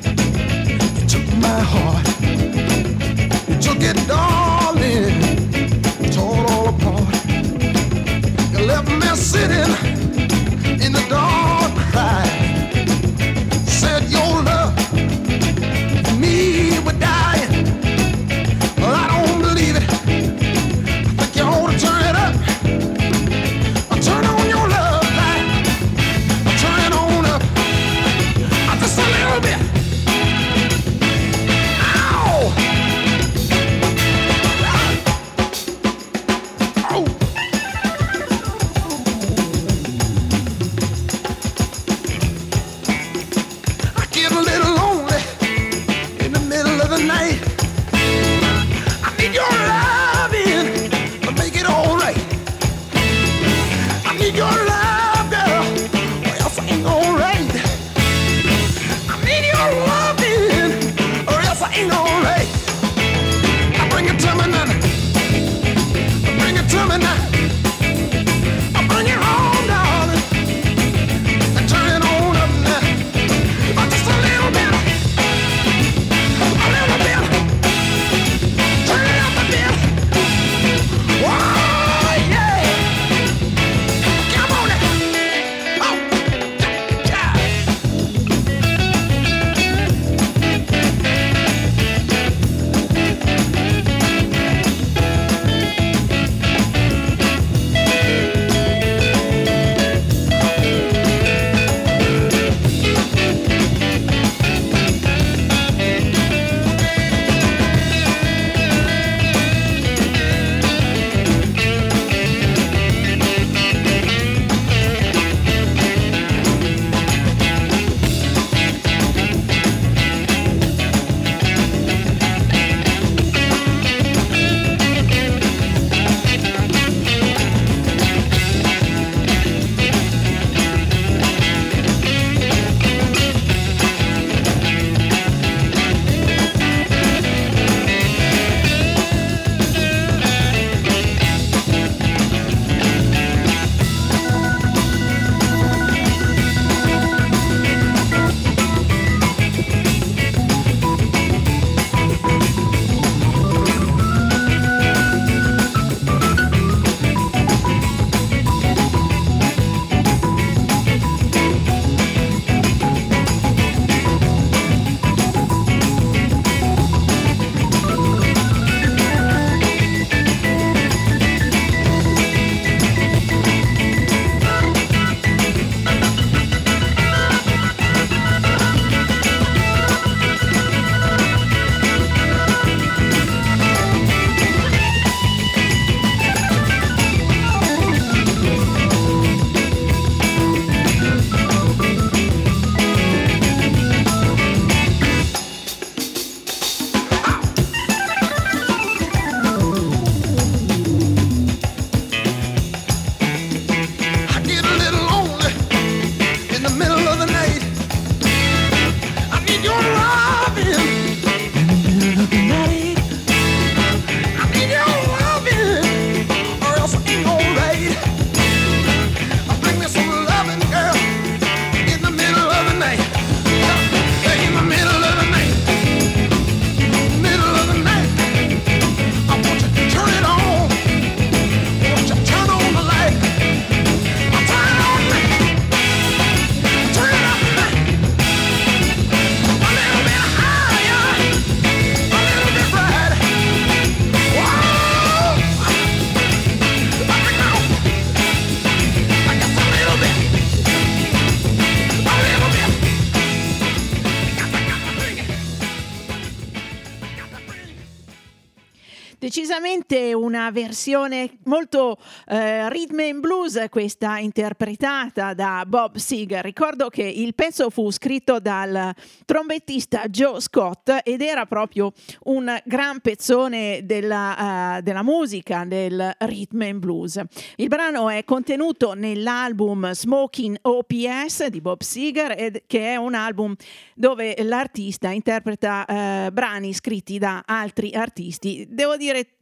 Versione 260.66 261.38
molto 261.44 261.96
eh, 262.26 262.68
rhythm 262.68 262.98
and 262.98 263.20
blues 263.20 263.64
questa 263.70 264.18
interpretata 264.18 265.32
da 265.32 265.64
Bob 265.66 265.96
Seger. 265.96 266.42
Ricordo 266.42 266.88
che 266.88 267.04
il 267.04 267.34
pezzo 267.34 267.70
fu 267.70 267.90
scritto 267.92 268.40
dal 268.40 268.92
trombettista 269.24 270.06
Joe 270.08 270.40
Scott 270.40 271.02
ed 271.04 271.22
era 271.22 271.46
proprio 271.46 271.92
un 272.24 272.60
gran 272.64 273.00
pezzone 273.00 273.82
della, 273.84 274.78
eh, 274.78 274.82
della 274.82 275.04
musica 275.04 275.64
del 275.64 276.12
rhythm 276.18 276.62
and 276.62 276.80
blues. 276.80 277.22
Il 277.54 277.68
brano 277.68 278.10
è 278.10 278.24
contenuto 278.24 278.94
nell'album 278.94 279.92
Smoking 279.92 280.58
OPS 280.62 281.46
di 281.46 281.60
Bob 281.60 281.82
Seger 281.82 282.34
ed- 282.36 282.62
che 282.66 282.90
è 282.92 282.96
un 282.96 283.14
album 283.14 283.54
dove 283.94 284.34
l'artista 284.40 285.10
interpreta 285.10 285.84
eh, 285.84 286.30
brani 286.32 286.74
scritti 286.74 287.18
da 287.18 287.44
altri 287.46 287.92
artisti. 287.92 288.66
Devo 288.68 288.96
dire 288.96 289.36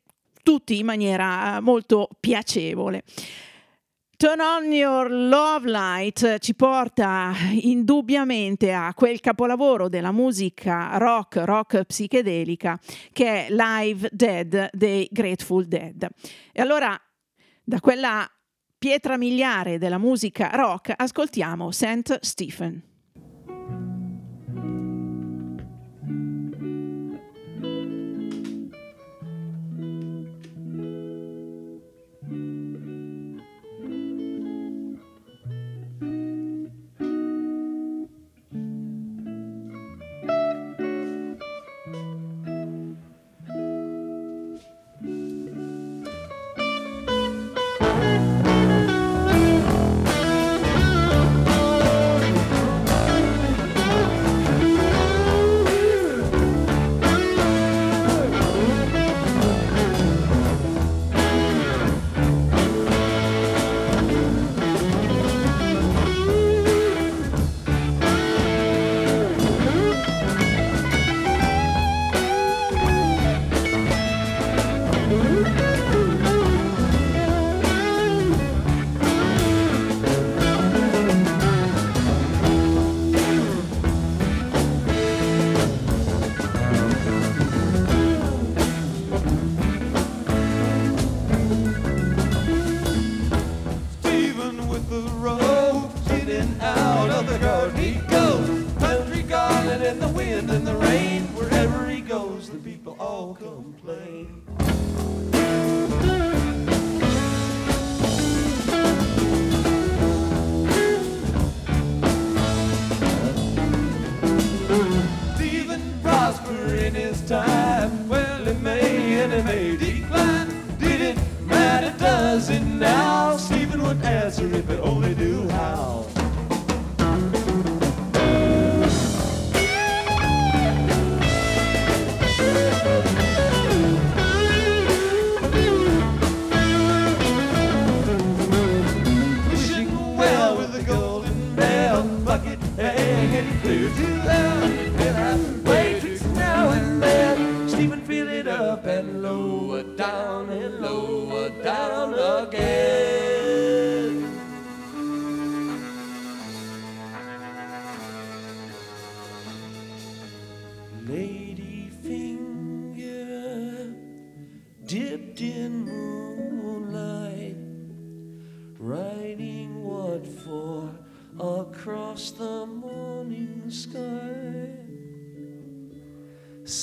tutti 0.45 0.79
in 0.79 0.87
maniera 0.87 1.57
eh, 1.57 1.61
molto 1.61 2.09
piacevole. 2.21 3.03
Turn 4.17 4.39
on 4.39 4.73
your 4.73 5.11
love 5.11 5.69
light 5.69 6.39
ci 6.39 6.55
porta 6.55 7.33
indubbiamente 7.51 8.73
a 8.73 8.95
quel 8.95 9.19
capolavoro 9.19 9.89
della 9.89 10.13
musica 10.13 10.97
rock, 10.99 11.39
rock 11.39 11.83
psichedelica 11.83 12.79
che 13.13 13.47
è 13.47 13.51
Live 13.51 14.09
Dead 14.13 14.69
dei 14.73 15.09
Grateful 15.11 15.67
Dead. 15.67 16.07
E 16.53 16.63
allora 16.63 16.97
da 17.65 17.81
quella 17.81 18.25
pietra 18.79 19.17
miliare 19.17 19.79
della 19.79 19.99
musica 19.99 20.51
rock 20.55 20.93
ascoltiamo 20.95 21.73
St. 21.73 22.21
Stephen 22.21 22.94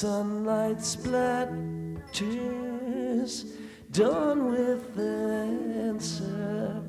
Sunlight 0.01 0.79
splatters, 0.79 2.15
done 3.91 4.51
with 4.51 4.97
answer. 4.97 6.81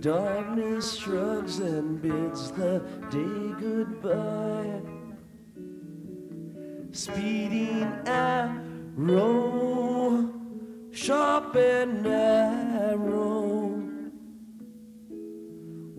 Darkness 0.00 0.94
shrugs 0.96 1.60
and 1.60 2.02
bids 2.02 2.50
the 2.50 2.80
day 3.08 3.54
goodbye. 3.60 4.80
Speeding 6.90 7.86
arrow, 8.04 9.54
sharp 10.90 11.54
and 11.54 12.02
narrow. 12.02 13.81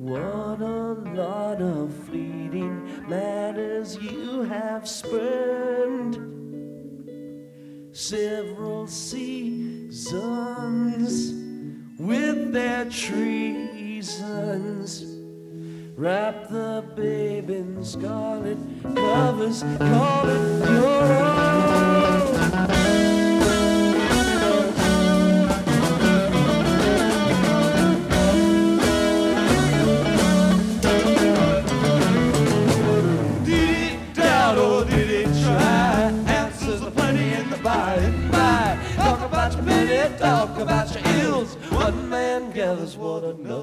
What 0.04 0.60
a 0.60 0.95
lot 1.16 1.62
of 1.62 1.93
fleeting 2.08 3.08
matters 3.08 3.95
you 3.95 4.41
have 4.41 4.86
spurned. 4.86 6.18
Several 7.95 8.86
seasons 8.86 10.12
with 11.97 12.51
their 12.51 12.84
treasons. 12.89 14.26
Wrap 15.95 16.49
the 16.49 16.84
babe 16.97 17.49
in 17.49 17.82
scarlet 17.82 18.58
covers, 18.82 19.64
call 19.80 20.28
it 20.28 20.70
your 20.70 21.04
own. 21.14 21.32
lover's 42.74 42.97
what 42.97 43.24
another 43.24 43.62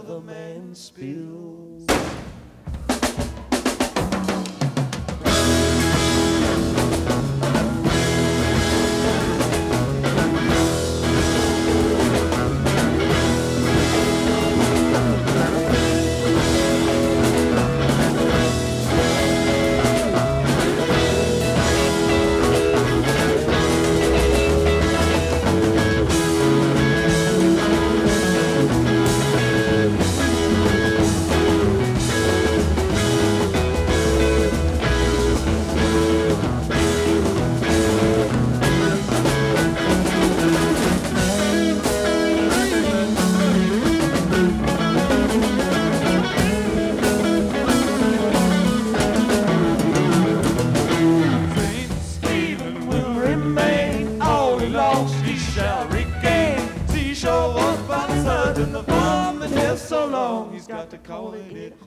calling 61.11 61.56
it. 61.56 61.79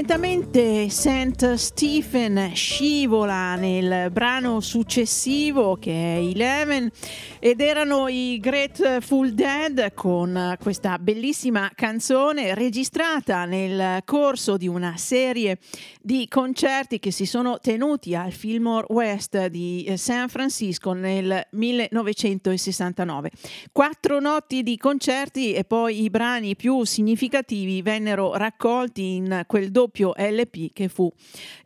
Lentamente 0.00 0.88
St. 0.88 1.52
Stephen 1.56 2.52
scivola 2.54 3.54
nel 3.56 4.10
brano 4.10 4.60
successivo 4.60 5.76
che 5.76 5.90
è 5.90 6.18
Eleven 6.20 6.90
ed 7.38 7.60
erano 7.60 8.08
i 8.08 8.38
Grateful 8.40 9.34
Dead 9.34 9.59
con 9.94 10.56
questa 10.60 10.98
bellissima 10.98 11.70
canzone 11.76 12.54
registrata 12.54 13.44
nel 13.44 14.02
corso 14.04 14.56
di 14.56 14.66
una 14.66 14.96
serie 14.96 15.58
di 16.00 16.26
concerti 16.28 16.98
che 16.98 17.12
si 17.12 17.24
sono 17.24 17.60
tenuti 17.60 18.16
al 18.16 18.32
Fillmore 18.32 18.86
West 18.88 19.46
di 19.46 19.84
eh, 19.84 19.96
San 19.96 20.28
Francisco 20.28 20.92
nel 20.92 21.46
1969. 21.50 23.30
Quattro 23.70 24.18
notti 24.18 24.64
di 24.64 24.76
concerti 24.76 25.52
e 25.52 25.62
poi 25.62 26.02
i 26.02 26.10
brani 26.10 26.56
più 26.56 26.82
significativi 26.84 27.80
vennero 27.80 28.34
raccolti 28.34 29.14
in 29.14 29.44
quel 29.46 29.70
doppio 29.70 30.14
LP 30.16 30.72
che 30.72 30.88
fu 30.88 31.12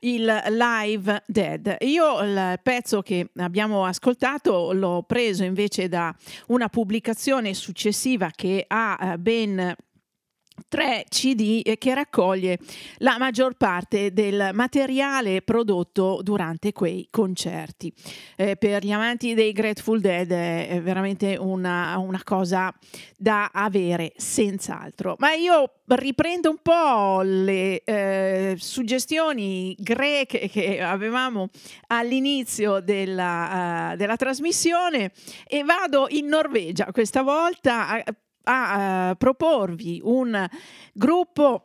il 0.00 0.24
Live 0.24 1.22
Dead. 1.26 1.76
Io 1.80 2.20
il 2.20 2.61
pezzo 2.62 3.00
che 3.00 3.30
abbiamo 3.36 3.86
ascoltato 3.86 4.72
l'ho 4.72 5.05
preso 5.07 5.42
invece 5.42 5.88
da 5.88 6.14
una 6.48 6.68
pubblicazione 6.68 7.55
successiva 7.55 7.92
che 8.30 8.64
ha 8.66 8.99
eh, 9.01 9.18
ben 9.18 9.74
tre 10.68 11.05
CD 11.09 11.61
eh, 11.64 11.78
che 11.78 11.94
raccoglie 11.94 12.59
la 12.98 13.18
maggior 13.18 13.55
parte 13.57 14.12
del 14.12 14.50
materiale 14.52 15.42
prodotto 15.42 16.20
durante 16.22 16.72
quei 16.72 17.09
concerti. 17.11 17.92
Eh, 18.36 18.57
per 18.57 18.84
gli 18.84 18.92
amanti 18.92 19.34
dei 19.34 19.52
Grateful 19.52 20.00
Dead 20.00 20.30
è 20.30 20.80
veramente 20.82 21.36
una, 21.36 21.96
una 21.98 22.22
cosa 22.24 22.72
da 23.16 23.50
avere 23.52 24.12
senz'altro. 24.16 25.16
Ma 25.18 25.32
io 25.34 25.80
riprendo 25.86 26.50
un 26.50 26.59
po' 26.62 27.20
le 27.22 27.82
eh, 27.84 28.55
suggestioni 28.59 29.76
greche 29.78 30.48
che 30.48 30.80
avevamo 30.80 31.48
all'inizio 31.88 32.80
della, 32.80 33.92
eh, 33.92 33.96
della 33.96 34.16
trasmissione 34.16 35.12
e 35.46 35.62
vado 35.62 36.07
in 36.09 36.26
Norvegia 36.26 36.90
questa 36.90 37.22
volta 37.22 38.02
a, 38.45 39.11
eh, 39.11 39.16
proporvi 39.16 40.01
un 40.03 40.49
gruppo 40.92 41.64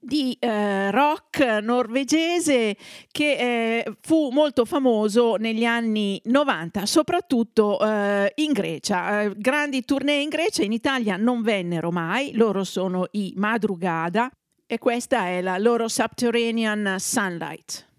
di 0.00 0.36
eh, 0.40 0.90
rock 0.90 1.40
norvegese 1.62 2.76
che 3.10 3.84
eh, 3.84 3.96
fu 4.00 4.30
molto 4.30 4.64
famoso 4.64 5.36
negli 5.36 5.64
anni 5.64 6.20
90, 6.24 6.86
soprattutto 6.86 7.78
eh, 7.80 8.32
in 8.36 8.52
Grecia. 8.52 9.22
Eh, 9.22 9.32
grandi 9.36 9.84
tournée 9.84 10.22
in 10.22 10.28
Grecia, 10.28 10.62
in 10.62 10.72
Italia 10.72 11.16
non 11.16 11.42
vennero 11.42 11.90
mai, 11.90 12.32
loro 12.34 12.64
sono 12.64 13.06
i 13.12 13.32
Madrugada 13.36 14.30
e 14.66 14.78
questa 14.78 15.26
è 15.26 15.40
la 15.40 15.58
loro 15.58 15.88
Subterranean 15.88 16.96
Sunlight. 16.98 17.91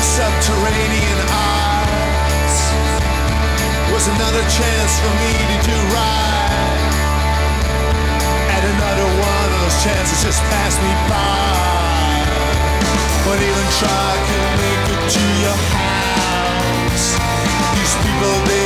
Sunken 0.00 0.42
subterranean 0.42 1.20
eyes 1.30 2.56
was 3.92 4.08
another 4.08 4.42
chance 4.42 5.00
for 5.00 5.12
me 5.22 5.32
to 5.32 5.56
do 5.64 5.76
right. 5.94 6.92
And 8.50 8.62
another 8.64 9.06
one 9.06 9.48
of 9.52 9.60
those 9.60 9.84
chances 9.84 10.22
just 10.22 10.42
passed 10.50 10.80
me 10.82 10.92
by. 11.08 11.66
But 13.24 13.38
even 13.40 13.66
try 13.80 14.12
to 14.28 14.38
make 14.60 14.84
it 14.94 15.02
to 15.16 15.24
your 15.42 15.58
house. 15.72 17.16
These 17.74 17.94
people 18.02 18.36
they 18.46 18.65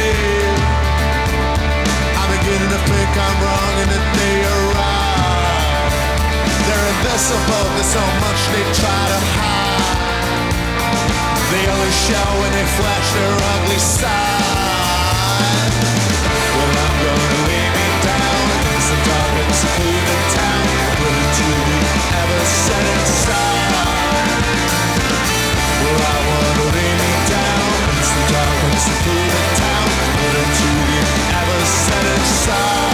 think 3.01 3.17
I'm 3.17 3.37
wrong 3.41 3.75
and 3.81 3.89
that 3.97 4.05
they 4.13 4.35
are 4.45 4.65
right. 4.77 5.89
They're 6.69 6.87
invisible, 6.93 7.65
there's 7.73 7.89
so 7.97 8.05
much 8.21 8.41
they 8.53 8.65
try 8.77 9.01
to 9.09 9.19
hide. 9.41 10.53
They 11.49 11.63
only 11.65 11.93
show 12.05 12.29
when 12.37 12.51
they 12.53 12.67
flash 12.77 13.07
their 13.17 13.33
ugly 13.57 13.81
side. 13.81 14.13
Well, 16.53 16.77
I'm 16.77 16.95
gonna 17.01 17.41
lay 17.49 17.65
me 17.73 17.87
down 18.05 18.45
in 18.69 18.79
some 18.85 19.01
dark 19.09 19.33
and 19.49 19.49
secluded 19.49 20.21
town, 20.37 20.61
put 21.01 21.13
it 21.25 21.41
the 21.41 21.81
ever 22.21 22.41
setting 22.45 23.05
sun. 23.25 23.65
Well, 25.81 26.01
I 26.05 26.17
wanna 26.29 26.65
lay 26.69 26.91
me 27.01 27.11
down 27.33 27.65
in 27.97 28.03
some 28.05 28.25
dark 28.29 28.59
and 28.61 28.77
secluded 28.85 29.49
town, 29.57 29.89
put 30.21 30.33
it 30.37 30.53
the 30.61 31.01
ever 31.41 31.61
setting 31.65 32.25
sun. 32.45 32.90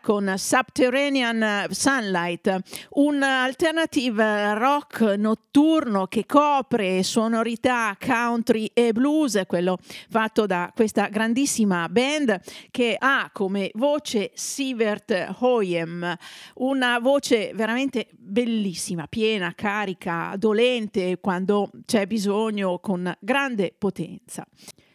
Con 0.00 0.34
Subterranean 0.36 1.66
Sunlight, 1.70 2.58
un 2.90 3.22
alternative 3.22 4.54
rock 4.54 5.00
notturno 5.16 6.06
che 6.06 6.26
copre 6.26 7.02
sonorità 7.02 7.96
country 7.98 8.70
e 8.72 8.92
blues, 8.92 9.42
quello 9.46 9.78
fatto 10.08 10.46
da 10.46 10.72
questa 10.74 11.08
grandissima 11.08 11.88
band 11.88 12.40
che 12.70 12.96
ha 12.98 13.30
come 13.32 13.70
voce 13.74 14.30
Sivert 14.34 15.36
Hoyem, 15.38 16.16
una 16.54 16.98
voce 16.98 17.52
veramente 17.54 18.08
bellissima, 18.12 19.06
piena, 19.06 19.52
carica, 19.54 20.34
dolente 20.36 21.18
quando 21.20 21.70
c'è 21.84 22.06
bisogno, 22.06 22.78
con 22.78 23.14
grande 23.20 23.74
potenza. 23.76 24.46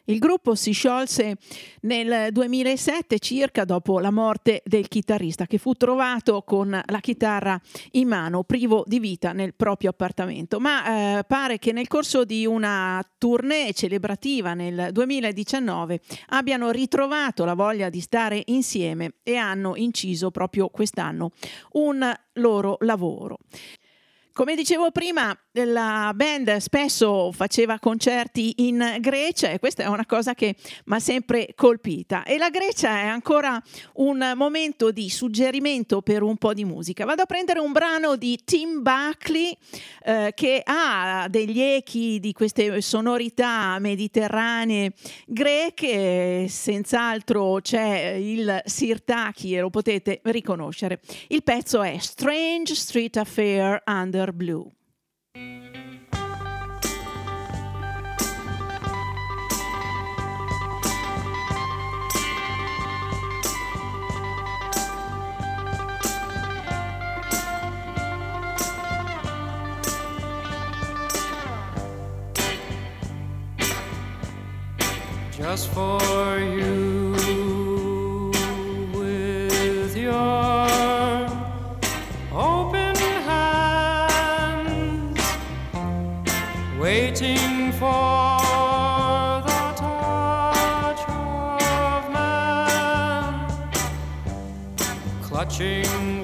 Il 0.08 0.20
gruppo 0.20 0.54
si 0.54 0.72
sciolse 0.72 1.38
nel 1.82 2.32
2007 2.32 3.18
circa 3.18 3.66
dopo 3.66 4.00
la 4.00 4.12
morte 4.12 4.62
del 4.64 4.88
chitarrista 4.88 5.48
che 5.48 5.58
fu 5.58 5.74
trovato 5.74 6.44
con 6.44 6.80
la 6.86 7.00
chitarra 7.00 7.60
in 7.94 8.08
mano, 8.08 8.44
privo 8.44 8.84
di 8.86 9.00
vita 9.00 9.32
nel 9.32 9.56
proprio 9.56 9.90
appartamento, 9.90 10.60
ma 10.60 11.18
eh, 11.18 11.24
pare 11.24 11.58
che 11.58 11.72
nel 11.72 11.88
corso 11.88 12.24
di 12.24 12.46
una 12.46 13.04
tournée 13.18 13.74
celebrativa 13.74 14.54
nel 14.54 14.90
2019 14.92 16.00
abbiano 16.28 16.70
ritrovato 16.70 17.44
la 17.44 17.56
voglia 17.56 17.90
di 17.90 18.00
stare 18.00 18.44
insieme 18.46 19.14
e 19.24 19.38
hanno 19.38 19.76
inciso 19.76 20.30
proprio 20.30 20.70
quest'anno 20.70 21.32
un 21.72 22.16
loro 22.34 22.78
lavoro. 22.82 23.40
Come 24.34 24.56
dicevo 24.56 24.92
prima, 24.92 25.36
la 25.64 26.12
band 26.14 26.58
spesso 26.58 27.32
faceva 27.32 27.80
concerti 27.80 28.68
in 28.68 28.98
Grecia 29.00 29.50
e 29.50 29.60
questa 29.60 29.84
è 29.84 29.88
una 29.88 30.06
cosa 30.06 30.34
che 30.34 30.56
mi 30.86 30.96
ha 30.96 31.00
sempre 31.00 31.54
colpita. 31.56 32.24
E 32.24 32.38
la 32.38 32.50
Grecia 32.50 32.90
è 32.90 33.06
ancora 33.06 33.62
un 33.94 34.34
momento 34.36 34.92
di 34.92 35.10
suggerimento 35.10 36.02
per 36.02 36.24
un 36.24 36.38
po' 36.38 36.54
di 36.54 36.66
musica. 36.66 37.06
Vado 37.06 37.22
a 37.22 37.26
prendere 37.26 37.60
un 37.60 37.72
brano 37.72 38.16
di 38.18 38.40
Tim 38.44 38.82
Buckley 38.82 39.56
eh, 40.04 40.32
che 40.36 40.62
ha 40.66 41.28
degli 41.30 41.62
echi 41.62 42.20
di 42.20 42.34
queste 42.34 42.82
sonorità 42.82 43.78
mediterranee 43.80 44.94
greche, 45.26 46.48
senz'altro 46.50 47.60
c'è 47.62 48.18
il 48.20 48.62
Sirtaki 48.66 49.56
e 49.56 49.62
lo 49.62 49.70
potete 49.70 50.20
riconoscere. 50.24 51.00
Il 51.28 51.44
pezzo 51.44 51.82
è 51.82 51.98
Strange 52.00 52.76
Street 52.76 53.16
Affair 53.18 53.82
Under 53.86 54.34
Blue. 54.34 54.70
Just 75.38 75.70
for 75.74 76.40
you 76.40 76.95
watching. 95.58 96.15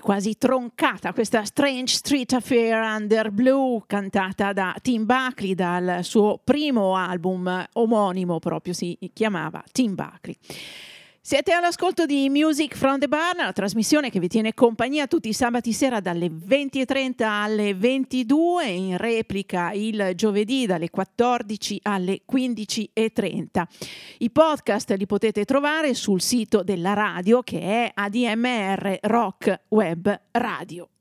quasi 0.00 0.36
troncata 0.38 1.12
questa 1.12 1.44
Strange 1.44 1.94
Street 1.94 2.32
Affair 2.32 2.80
Under 2.82 3.30
Blue 3.30 3.82
cantata 3.86 4.52
da 4.52 4.74
Tim 4.80 5.04
Buckley 5.04 5.54
dal 5.54 6.00
suo 6.02 6.38
primo 6.42 6.94
album 6.96 7.66
omonimo 7.72 8.38
proprio 8.38 8.72
si 8.72 8.98
chiamava 9.12 9.62
Tim 9.72 9.94
Buckley. 9.94 10.36
Siete 11.24 11.52
all'ascolto 11.52 12.04
di 12.04 12.28
Music 12.28 12.76
from 12.76 12.98
the 12.98 13.06
Barn, 13.06 13.36
la 13.36 13.52
trasmissione 13.52 14.10
che 14.10 14.18
vi 14.18 14.26
tiene 14.26 14.54
compagnia 14.54 15.06
tutti 15.06 15.28
i 15.28 15.32
sabati 15.32 15.72
sera 15.72 16.00
dalle 16.00 16.26
20.30 16.26 17.22
alle 17.22 17.74
22, 17.76 18.66
in 18.66 18.96
replica 18.96 19.70
il 19.70 20.14
giovedì 20.16 20.66
dalle 20.66 20.90
14 20.90 21.78
alle 21.84 22.22
15.30. 22.28 23.62
I 24.18 24.30
podcast 24.30 24.90
li 24.98 25.06
potete 25.06 25.44
trovare 25.44 25.94
sul 25.94 26.20
sito 26.20 26.64
della 26.64 26.92
radio 26.92 27.40
che 27.42 27.60
è 27.60 27.92
ADMR 27.94 28.98
Rock 29.02 29.60
Web 29.68 30.22
Radio. 30.32 30.91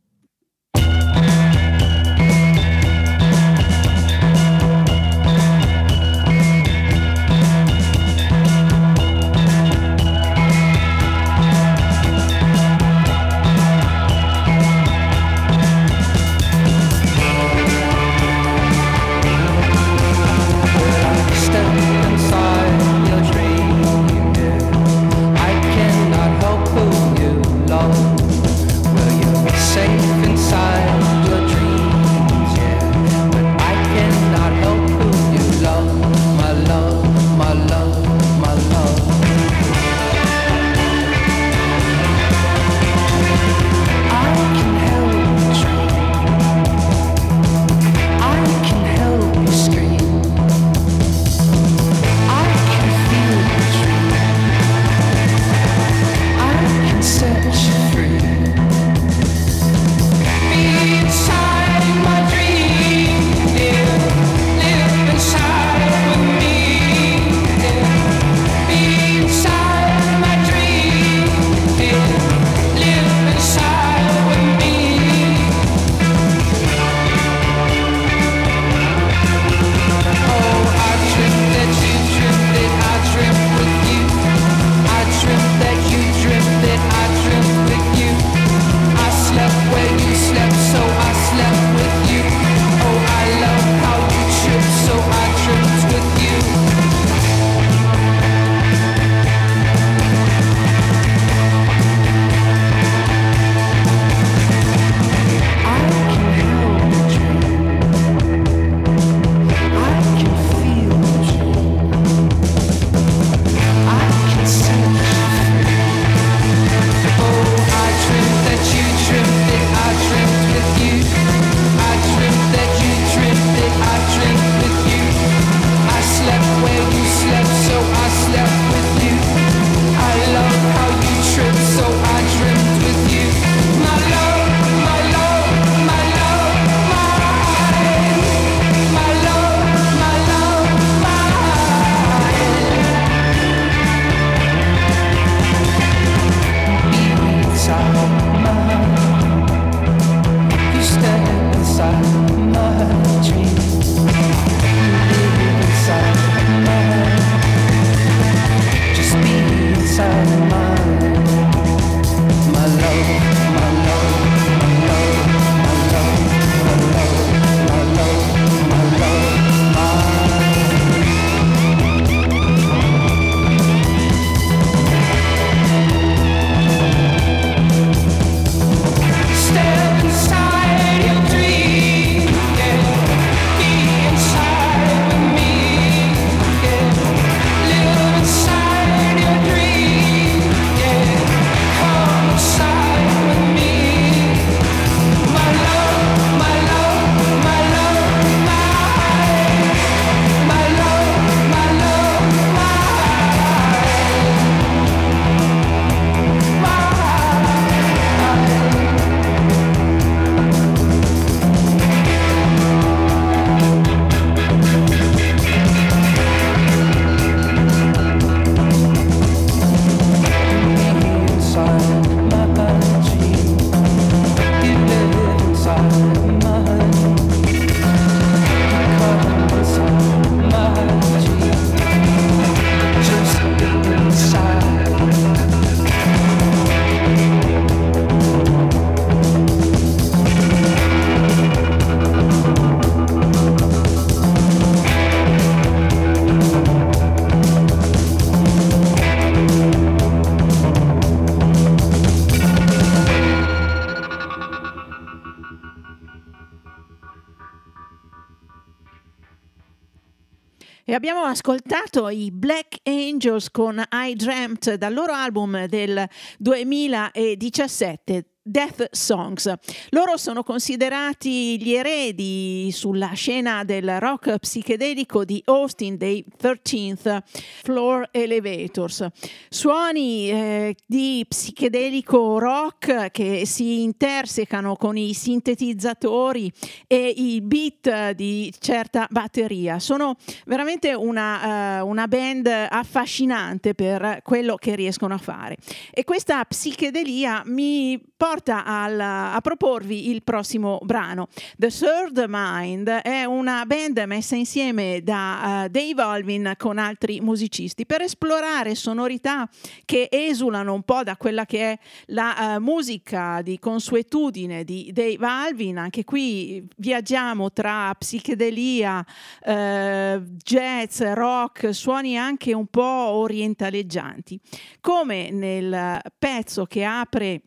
ascoltato 261.32 262.09
i 262.09 262.29
Black 262.29 262.79
Angels 262.84 263.49
con 263.51 263.82
I 263.89 264.15
Dreamt 264.15 264.73
dal 264.73 264.93
loro 264.93 265.13
album 265.13 265.65
del 265.67 266.05
2017 266.38 268.30
Death 268.51 268.89
Songs. 268.91 269.51
Loro 269.91 270.17
sono 270.17 270.43
considerati 270.43 271.57
gli 271.61 271.73
eredi 271.73 272.69
sulla 272.73 273.13
scena 273.13 273.63
del 273.63 273.97
rock 274.01 274.39
psichedelico 274.39 275.23
di 275.23 275.41
Austin 275.45 275.95
dei 275.95 276.25
13th 276.37 277.21
Floor 277.63 278.09
Elevators. 278.11 279.07
Suoni 279.47 280.29
eh, 280.29 280.75
di 280.85 281.25
psichedelico 281.25 282.39
rock 282.39 283.09
che 283.11 283.45
si 283.45 283.83
intersecano 283.83 284.75
con 284.75 284.97
i 284.97 285.13
sintetizzatori 285.13 286.51
e 286.87 287.07
i 287.07 287.39
beat 287.39 288.11
di 288.11 288.53
certa 288.59 289.07
batteria. 289.09 289.79
Sono 289.79 290.17
veramente 290.45 290.93
una, 290.93 291.77
eh, 291.77 291.81
una 291.83 292.09
band 292.09 292.47
affascinante 292.47 293.73
per 293.73 294.19
quello 294.23 294.55
che 294.55 294.75
riescono 294.75 295.13
a 295.13 295.17
fare. 295.17 295.55
E 295.89 296.03
questa 296.03 296.43
psichedelia 296.43 297.43
mi 297.45 297.97
porta 298.17 298.40
al- 298.49 298.99
a 298.99 299.39
proporvi 299.41 300.09
il 300.09 300.23
prossimo 300.23 300.79
brano. 300.83 301.27
The 301.57 301.69
Third 301.69 302.25
Mind 302.27 302.87
è 302.87 303.23
una 303.25 303.65
band 303.65 304.03
messa 304.05 304.35
insieme 304.35 305.01
da 305.03 305.65
eh, 305.65 305.69
Dave 305.69 306.01
Alvin 306.01 306.53
con 306.57 306.77
altri 306.77 307.19
musicisti 307.21 307.85
per 307.85 308.01
esplorare 308.01 308.75
sonorità 308.75 309.49
che 309.85 310.07
esulano 310.11 310.73
un 310.73 310.83
po' 310.83 311.03
da 311.03 311.17
quella 311.17 311.45
che 311.45 311.71
è 311.71 311.79
la 312.07 312.55
eh, 312.55 312.59
musica 312.59 313.41
di 313.41 313.59
consuetudine 313.59 314.63
di 314.63 314.91
Dave 314.93 315.25
Alvin. 315.25 315.77
Anche 315.77 316.03
qui 316.03 316.65
viaggiamo 316.77 317.51
tra 317.51 317.93
psichedelia, 317.95 319.05
eh, 319.43 320.21
jazz, 320.43 321.01
rock, 321.01 321.73
suoni 321.73 322.17
anche 322.17 322.53
un 322.53 322.67
po' 322.67 322.81
orientaleggianti. 322.81 324.39
Come 324.79 325.29
nel 325.31 326.01
pezzo 326.17 326.65
che 326.65 326.83
apre 326.83 327.41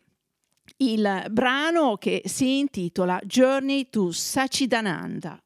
il 0.77 1.25
brano 1.29 1.97
che 1.97 2.21
si 2.25 2.59
intitola 2.59 3.19
Journey 3.23 3.89
to 3.89 4.11
Sachidananda. 4.11 5.39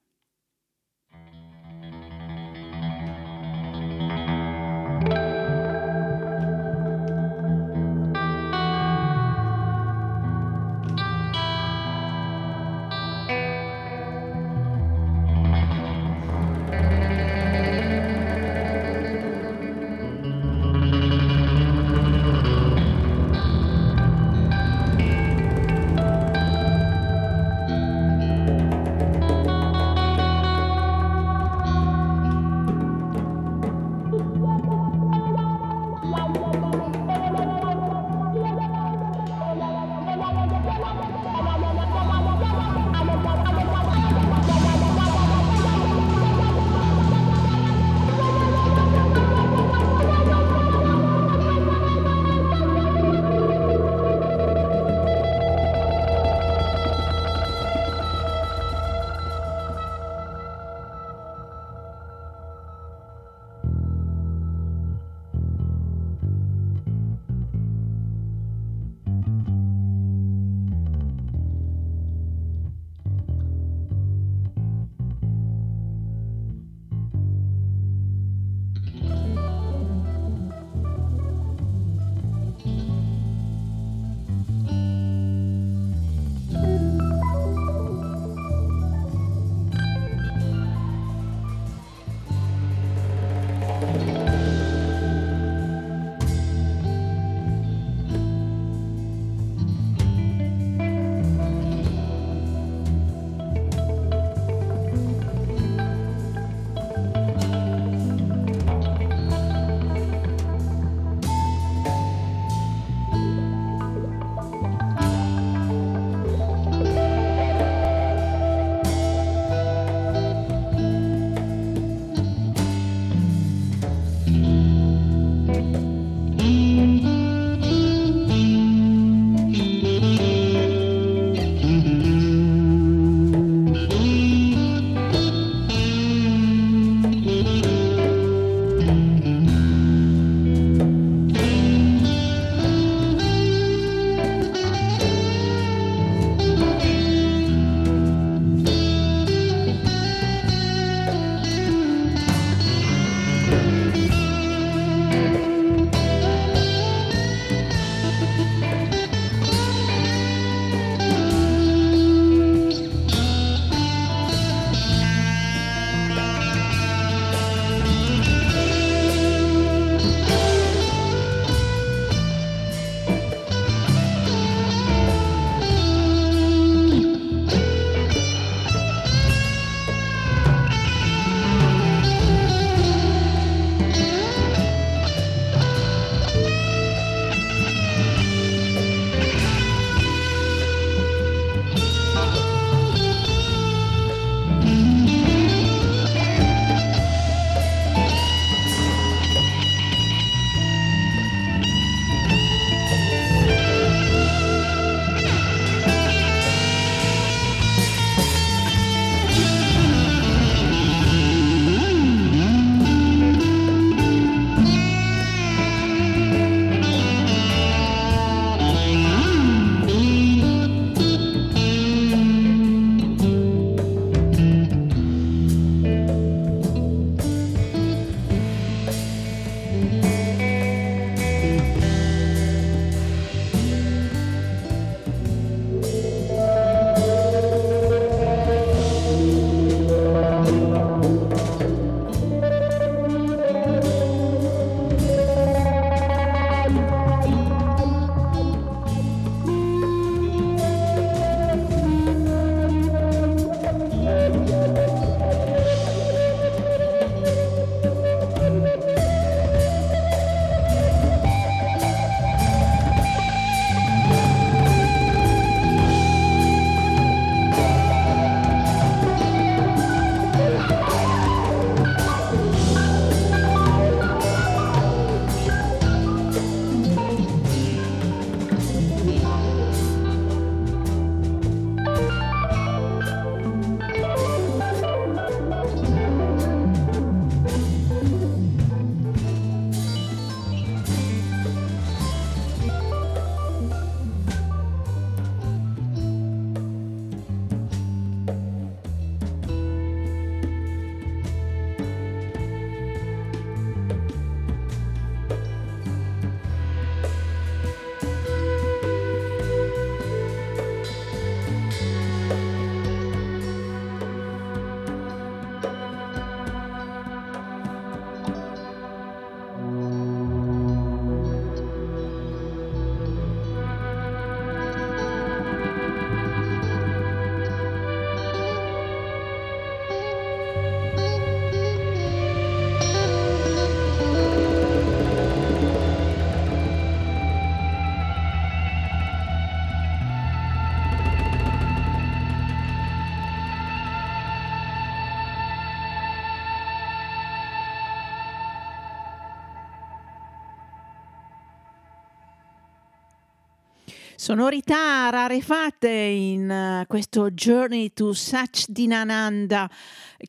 Sonorità 354.29 355.09
rarefatte 355.09 355.89
in 355.89 356.51
eh, 356.51 356.85
questo 356.87 357.31
Journey 357.31 357.93
to 357.93 358.13
Sachdinananda 358.13 359.67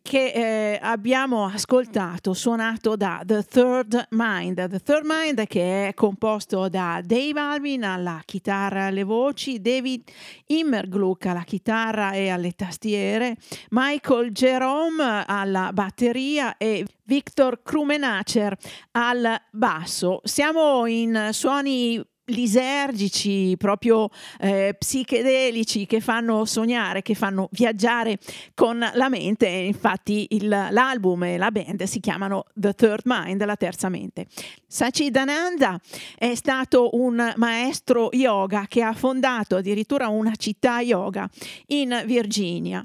che 0.01 0.33
eh, 0.33 0.79
abbiamo 0.81 1.45
ascoltato, 1.45 2.33
suonato 2.33 2.97
da 2.97 3.21
The 3.23 3.43
Third 3.45 4.07
Mind. 4.13 4.71
The 4.71 4.81
Third 4.81 5.05
Mind 5.05 5.47
che 5.47 5.89
è 5.89 5.93
composto 5.93 6.71
da 6.71 7.03
Dave 7.05 7.39
Alvin 7.39 7.85
alla 7.85 8.23
chitarra 8.25 8.85
e 8.85 8.87
alle 8.87 9.03
voci, 9.05 9.61
David 9.61 10.09
Immergluck 10.47 11.27
alla 11.27 11.45
chitarra 11.45 12.13
e 12.13 12.31
alle 12.31 12.53
tastiere, 12.53 13.37
Michael 13.69 14.31
Jerome 14.33 15.25
alla 15.27 15.75
batteria 15.75 16.57
e 16.57 16.87
Victor 17.05 17.61
Krumenacher 17.63 18.57
al 18.93 19.43
basso. 19.51 20.21
Siamo 20.25 20.87
in 20.87 21.29
suoni 21.33 22.03
lisergici, 22.31 23.55
proprio 23.57 24.09
eh, 24.39 24.75
psichedelici 24.79 25.87
che 25.87 26.01
fanno 26.01 26.45
sognare, 26.45 27.03
che 27.03 27.15
fanno 27.15 27.49
viaggiare 27.53 28.19
con 28.55 28.79
la 28.95 29.09
mente. 29.09 29.47
Infatti 29.47 30.27
il- 30.31 30.49
l'album 30.49 31.25
e 31.25 31.37
la 31.37 31.51
band 31.51 31.83
si 31.85 32.01
chiamano 32.01 32.45
The 32.55 32.73
Third 32.75 33.03
Mind, 33.05 33.45
la 33.45 33.57
terza 33.57 33.89
mente. 33.89 34.27
Sachidananda 34.67 35.81
è 36.17 36.35
stato 36.35 36.91
un 36.93 37.33
maestro 37.37 38.09
yoga 38.13 38.67
che 38.69 38.83
ha 38.83 38.93
fondato 38.93 39.57
addirittura 39.57 40.09
una 40.09 40.35
città 40.37 40.81
yoga 40.81 41.29
in 41.69 42.03
Virginia. 42.07 42.85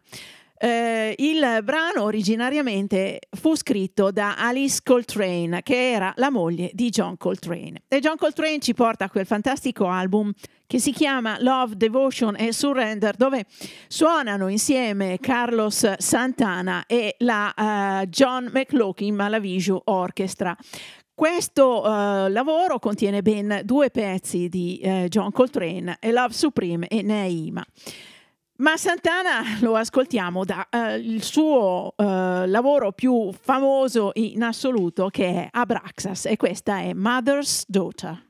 Eh, 0.66 1.14
il 1.20 1.60
brano 1.64 2.02
originariamente 2.02 3.20
fu 3.30 3.56
scritto 3.56 4.10
da 4.10 4.36
Alice 4.36 4.80
Coltrane, 4.84 5.62
che 5.62 5.92
era 5.92 6.12
la 6.16 6.32
moglie 6.32 6.72
di 6.74 6.90
John 6.90 7.18
Coltrane. 7.18 7.84
E 7.88 8.00
John 8.00 8.18
Coltrane 8.18 8.58
ci 8.58 8.74
porta 8.74 9.06
a 9.06 9.10
quel 9.12 9.28
fantastico 9.28 9.86
album 9.86 10.32
che 10.66 10.80
si 10.80 10.92
chiama 10.92 11.38
Love, 11.40 11.76
Devotion 11.76 12.36
e 12.36 12.52
Surrender, 12.52 13.16
dove 13.16 13.46
suonano 13.88 14.48
insieme 14.48 15.20
Carlos 15.20 15.98
Santana 15.98 16.86
e 16.88 17.14
la 17.20 17.54
eh, 18.02 18.08
John 18.08 18.50
McLaughlin 18.52 19.14
Malaviju 19.14 19.82
Orchestra. 19.84 20.58
Questo 21.14 21.86
eh, 21.86 22.30
lavoro 22.32 22.80
contiene 22.80 23.22
ben 23.22 23.62
due 23.64 23.92
pezzi 23.92 24.50
di 24.50 24.80
eh, 24.80 25.06
John 25.10 25.32
Coltrane, 25.32 26.00
Love 26.02 26.34
Supreme 26.34 26.88
e 26.88 27.04
Naima. 27.04 27.64
Ma 28.58 28.78
Santana 28.78 29.42
lo 29.60 29.76
ascoltiamo 29.76 30.46
dal 30.46 31.18
suo 31.20 31.94
eh, 31.98 32.48
lavoro 32.48 32.94
più 32.94 33.34
famoso 33.34 34.12
in 34.14 34.44
assoluto 34.44 35.10
che 35.10 35.28
è 35.28 35.48
Abraxas 35.52 36.28
e 36.28 36.38
questa 36.38 36.80
è 36.80 36.94
Mother's 36.94 37.66
Daughter. 37.68 38.25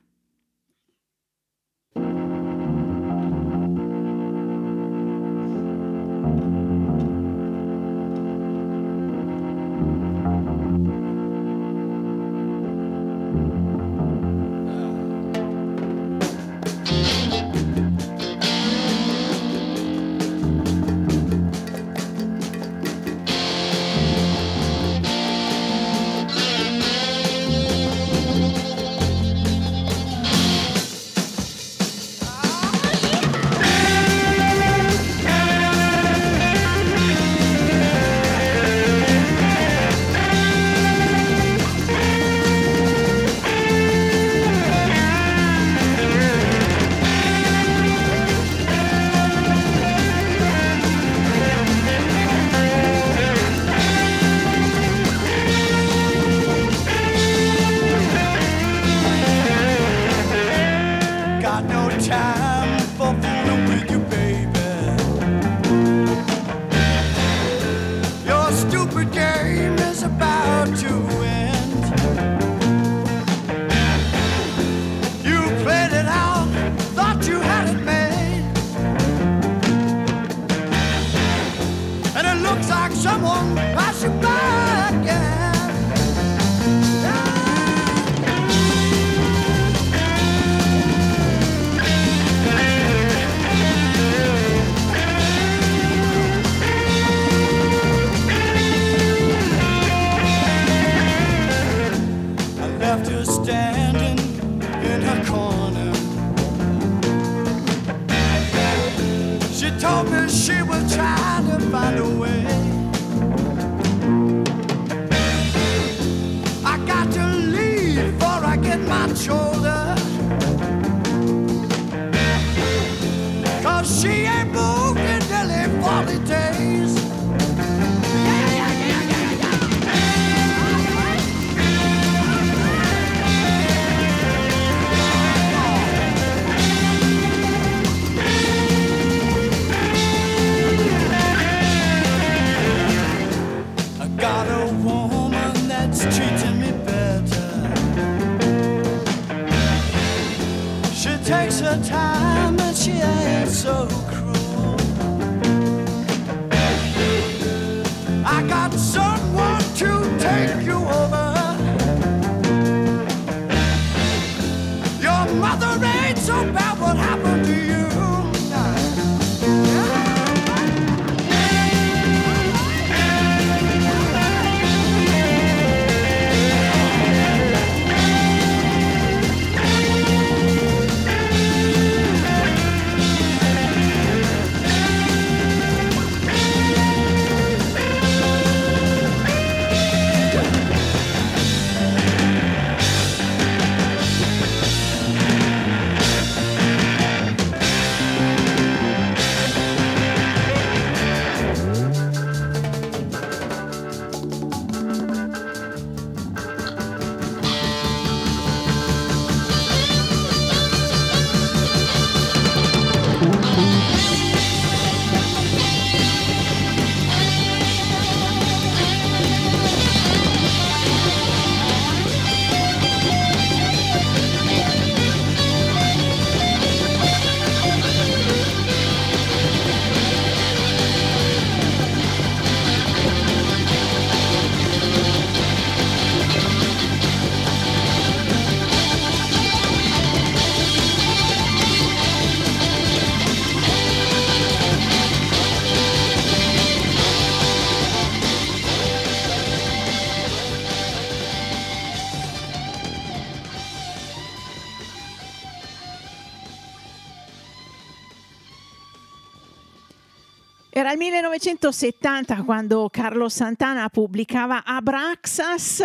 1906 261.46 261.95
70 262.06 262.44
quando 262.44 262.88
Carlo 262.88 263.28
Santana 263.28 263.88
pubblicava 263.88 264.62
Abraxas, 264.64 265.82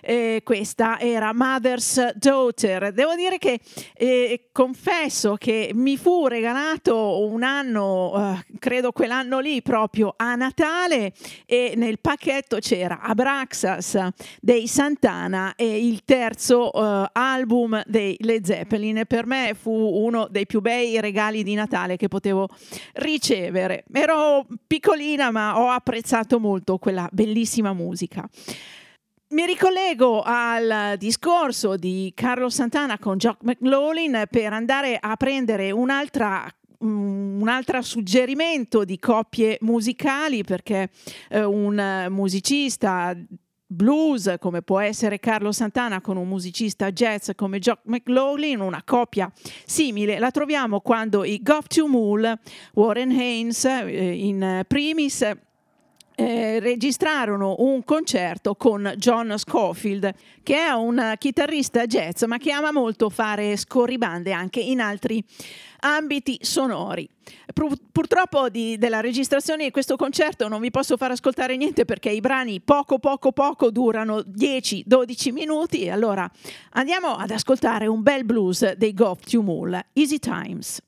eh, 0.00 0.40
questa 0.42 0.98
era 0.98 1.32
Mother's 1.32 2.10
Daughter. 2.16 2.92
Devo 2.92 3.14
dire 3.14 3.38
che 3.38 3.60
eh, 3.94 4.48
confesso 4.50 5.36
che 5.36 5.70
mi 5.72 5.96
fu 5.96 6.26
regalato 6.26 7.24
un 7.24 7.44
anno, 7.44 8.12
eh, 8.16 8.56
credo 8.58 8.90
quell'anno 8.90 9.38
lì 9.38 9.62
proprio 9.62 10.12
a 10.16 10.34
Natale 10.34 11.12
e 11.46 11.74
nel 11.76 12.00
pacchetto 12.00 12.58
c'era 12.58 12.98
Abraxas 13.00 14.08
dei 14.40 14.66
Santana 14.66 15.54
e 15.54 15.86
il 15.86 16.02
terzo 16.04 16.72
eh, 16.72 17.10
album 17.12 17.80
dei 17.86 18.16
Led 18.22 18.44
Zeppelin 18.44 19.04
per 19.06 19.24
me 19.24 19.54
fu 19.56 19.70
uno 19.70 20.26
dei 20.28 20.46
più 20.46 20.60
bei 20.60 21.00
regali 21.00 21.44
di 21.44 21.54
Natale 21.54 21.96
che 21.96 22.08
potevo 22.08 22.48
ricevere. 22.94 23.84
Ero 23.92 24.44
piccolina 24.66 25.30
ma 25.30 25.58
ho 25.59 25.59
ho 25.60 25.70
apprezzato 25.70 26.40
molto 26.40 26.78
quella 26.78 27.08
bellissima 27.12 27.72
musica. 27.72 28.28
Mi 29.28 29.46
ricollego 29.46 30.22
al 30.24 30.96
discorso 30.98 31.76
di 31.76 32.12
Carlo 32.16 32.48
Santana 32.48 32.98
con 32.98 33.16
Jock 33.16 33.44
McLaughlin 33.44 34.24
per 34.28 34.52
andare 34.52 34.98
a 35.00 35.14
prendere 35.16 35.70
un'altra 35.70 36.52
un 36.80 37.46
altro 37.46 37.82
suggerimento 37.82 38.84
di 38.84 38.98
coppie 38.98 39.58
musicali 39.60 40.42
perché 40.44 40.88
eh, 41.28 41.44
un 41.44 42.06
musicista 42.08 43.14
blues 43.72 44.34
come 44.40 44.62
può 44.62 44.80
essere 44.80 45.20
Carlo 45.20 45.52
Santana 45.52 46.00
con 46.00 46.16
un 46.16 46.26
musicista 46.26 46.90
jazz 46.90 47.30
come 47.36 47.60
Jock 47.60 47.82
McLaughlin, 47.84 48.60
una 48.60 48.82
coppia 48.84 49.30
simile, 49.64 50.18
la 50.18 50.32
troviamo 50.32 50.80
quando 50.80 51.22
i 51.22 51.40
Goff 51.40 51.68
to 51.68 51.86
Mool, 51.86 52.36
Warren 52.74 53.10
Haynes 53.10 53.64
eh, 53.64 54.12
in 54.12 54.64
primis 54.66 55.24
eh, 56.20 56.60
registrarono 56.60 57.56
un 57.60 57.82
concerto 57.82 58.54
con 58.54 58.92
John 58.96 59.34
Scofield, 59.36 60.12
che 60.42 60.56
è 60.56 60.70
un 60.70 61.14
chitarrista 61.16 61.86
jazz, 61.86 62.24
ma 62.24 62.36
che 62.36 62.52
ama 62.52 62.72
molto 62.72 63.08
fare 63.08 63.56
scorribande 63.56 64.32
anche 64.32 64.60
in 64.60 64.80
altri 64.80 65.24
ambiti 65.80 66.38
sonori. 66.42 67.08
Pur- 67.54 67.78
purtroppo 67.90 68.50
di- 68.50 68.76
della 68.76 69.00
registrazione 69.00 69.64
di 69.64 69.70
questo 69.70 69.96
concerto 69.96 70.46
non 70.48 70.60
vi 70.60 70.70
posso 70.70 70.96
far 70.96 71.12
ascoltare 71.12 71.56
niente 71.56 71.84
perché 71.84 72.10
i 72.10 72.20
brani 72.20 72.60
poco 72.60 72.98
poco 72.98 73.32
poco 73.32 73.70
durano 73.70 74.18
10-12 74.18 75.32
minuti 75.32 75.88
allora 75.88 76.28
andiamo 76.72 77.14
ad 77.14 77.30
ascoltare 77.30 77.86
un 77.86 78.02
bel 78.02 78.24
blues 78.24 78.72
dei 78.72 78.92
Goff 78.92 79.24
to 79.24 79.42
Mool, 79.42 79.80
Easy 79.94 80.18
Times. 80.18 80.80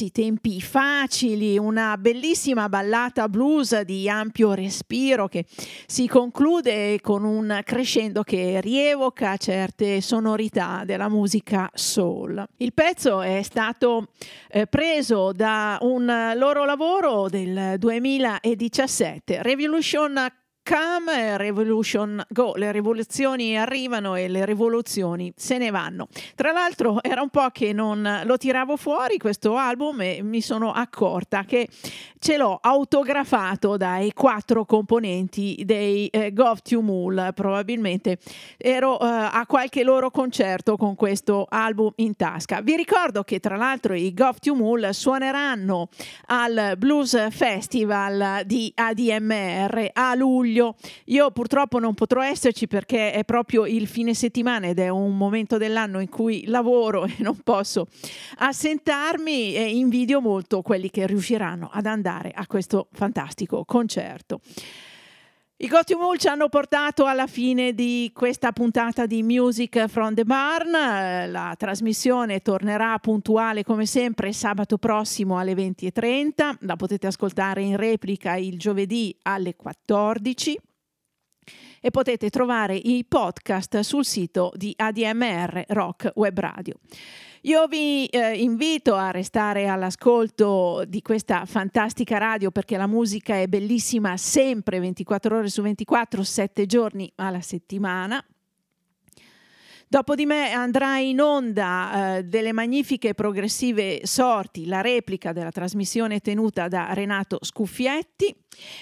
Times, 0.00 0.08
i 0.08 0.10
tempi 0.10 0.60
facili, 0.60 1.58
una 1.58 1.96
bellissima 1.98 2.68
ballata 2.68 3.28
blues 3.28 3.80
di 3.82 4.08
ampio 4.08 4.54
respiro 4.54 5.28
che 5.28 5.44
si 5.86 6.06
conclude 6.08 7.00
con 7.00 7.24
un 7.24 7.60
crescendo 7.64 8.22
che 8.22 8.60
rievoca 8.60 9.36
certe 9.36 10.00
sonorità 10.00 10.82
della 10.84 11.08
musica 11.08 11.70
soul. 11.74 12.44
Il 12.56 12.72
pezzo 12.72 13.20
è 13.20 13.42
stato 13.42 14.08
eh, 14.48 14.66
preso 14.66 15.32
da 15.32 15.78
un 15.82 16.32
loro 16.36 16.64
lavoro 16.64 17.28
del 17.28 17.76
2017, 17.78 19.42
Revolution 19.42 20.30
Come, 20.70 21.36
Revolution 21.36 22.24
Go, 22.28 22.54
le 22.54 22.70
rivoluzioni 22.70 23.58
arrivano 23.58 24.14
e 24.14 24.28
le 24.28 24.44
rivoluzioni 24.44 25.32
se 25.34 25.58
ne 25.58 25.70
vanno. 25.70 26.06
Tra 26.36 26.52
l'altro 26.52 27.02
era 27.02 27.22
un 27.22 27.28
po' 27.28 27.48
che 27.50 27.72
non 27.72 28.20
lo 28.24 28.36
tiravo 28.36 28.76
fuori 28.76 29.18
questo 29.18 29.56
album 29.56 30.00
e 30.02 30.22
mi 30.22 30.40
sono 30.40 30.70
accorta 30.70 31.42
che 31.42 31.68
ce 32.20 32.36
l'ho 32.36 32.56
autografato 32.62 33.76
dai 33.76 34.12
quattro 34.12 34.64
componenti 34.64 35.60
dei 35.64 36.06
eh, 36.06 36.32
Gov 36.32 36.60
to 36.62 36.82
Mul, 36.82 37.32
probabilmente 37.34 38.18
ero 38.56 39.00
eh, 39.00 39.06
a 39.06 39.44
qualche 39.48 39.82
loro 39.82 40.12
concerto 40.12 40.76
con 40.76 40.94
questo 40.94 41.46
album 41.48 41.90
in 41.96 42.14
tasca. 42.14 42.60
Vi 42.60 42.76
ricordo 42.76 43.24
che 43.24 43.40
tra 43.40 43.56
l'altro 43.56 43.94
i 43.94 44.14
Gov 44.14 44.38
to 44.38 44.54
Mul 44.54 44.90
suoneranno 44.92 45.88
al 46.26 46.74
Blues 46.78 47.28
Festival 47.30 48.42
di 48.44 48.70
ADMR 48.72 49.90
a 49.94 50.14
luglio. 50.14 50.59
Io 51.06 51.30
purtroppo 51.30 51.78
non 51.78 51.94
potrò 51.94 52.22
esserci 52.22 52.66
perché 52.66 53.12
è 53.12 53.24
proprio 53.24 53.66
il 53.66 53.86
fine 53.86 54.14
settimana 54.14 54.66
ed 54.66 54.78
è 54.78 54.88
un 54.88 55.16
momento 55.16 55.56
dell'anno 55.56 56.00
in 56.00 56.08
cui 56.08 56.44
lavoro 56.46 57.04
e 57.06 57.16
non 57.18 57.38
posso 57.42 57.86
assentarmi 58.38 59.54
e 59.54 59.70
invidio 59.76 60.20
molto 60.20 60.62
quelli 60.62 60.90
che 60.90 61.06
riusciranno 61.06 61.70
ad 61.72 61.86
andare 61.86 62.30
a 62.34 62.46
questo 62.46 62.88
fantastico 62.92 63.64
concerto. 63.64 64.40
I 65.62 65.68
Gotti 65.68 65.94
Mul 65.94 66.16
ci 66.16 66.26
hanno 66.26 66.48
portato 66.48 67.04
alla 67.04 67.26
fine 67.26 67.74
di 67.74 68.10
questa 68.14 68.50
puntata 68.50 69.04
di 69.04 69.22
Music 69.22 69.88
from 69.88 70.14
the 70.14 70.24
Barn. 70.24 70.74
Eh, 70.74 71.26
La 71.26 71.54
trasmissione 71.54 72.40
tornerà 72.40 72.98
puntuale 72.98 73.62
come 73.62 73.84
sempre 73.84 74.32
sabato 74.32 74.78
prossimo 74.78 75.36
alle 75.36 75.52
20.30. 75.52 76.56
La 76.60 76.76
potete 76.76 77.08
ascoltare 77.08 77.60
in 77.60 77.76
replica 77.76 78.36
il 78.36 78.58
giovedì 78.58 79.14
alle 79.24 79.54
14. 79.54 80.58
E 81.80 81.90
potete 81.90 82.30
trovare 82.30 82.76
i 82.76 83.04
podcast 83.08 83.80
sul 83.80 84.04
sito 84.04 84.52
di 84.54 84.72
ADMR 84.76 85.64
Rock 85.68 86.12
Web 86.14 86.38
Radio. 86.38 86.74
Io 87.44 87.66
vi 87.68 88.04
eh, 88.06 88.36
invito 88.38 88.94
a 88.94 89.10
restare 89.10 89.66
all'ascolto 89.66 90.84
di 90.86 91.00
questa 91.00 91.46
fantastica 91.46 92.18
radio 92.18 92.50
perché 92.50 92.76
la 92.76 92.86
musica 92.86 93.40
è 93.40 93.46
bellissima 93.46 94.18
sempre 94.18 94.78
24 94.78 95.36
ore 95.38 95.48
su 95.48 95.62
24, 95.62 96.22
7 96.22 96.66
giorni 96.66 97.10
alla 97.16 97.40
settimana. 97.40 98.22
Dopo 99.92 100.14
di 100.14 100.24
me 100.24 100.52
andrà 100.52 100.98
in 100.98 101.20
onda 101.20 102.18
eh, 102.18 102.22
delle 102.22 102.52
magnifiche 102.52 103.12
progressive 103.12 104.02
sorti, 104.04 104.66
la 104.66 104.82
replica 104.82 105.32
della 105.32 105.50
trasmissione 105.50 106.20
tenuta 106.20 106.68
da 106.68 106.92
Renato 106.92 107.38
Scuffietti 107.40 108.32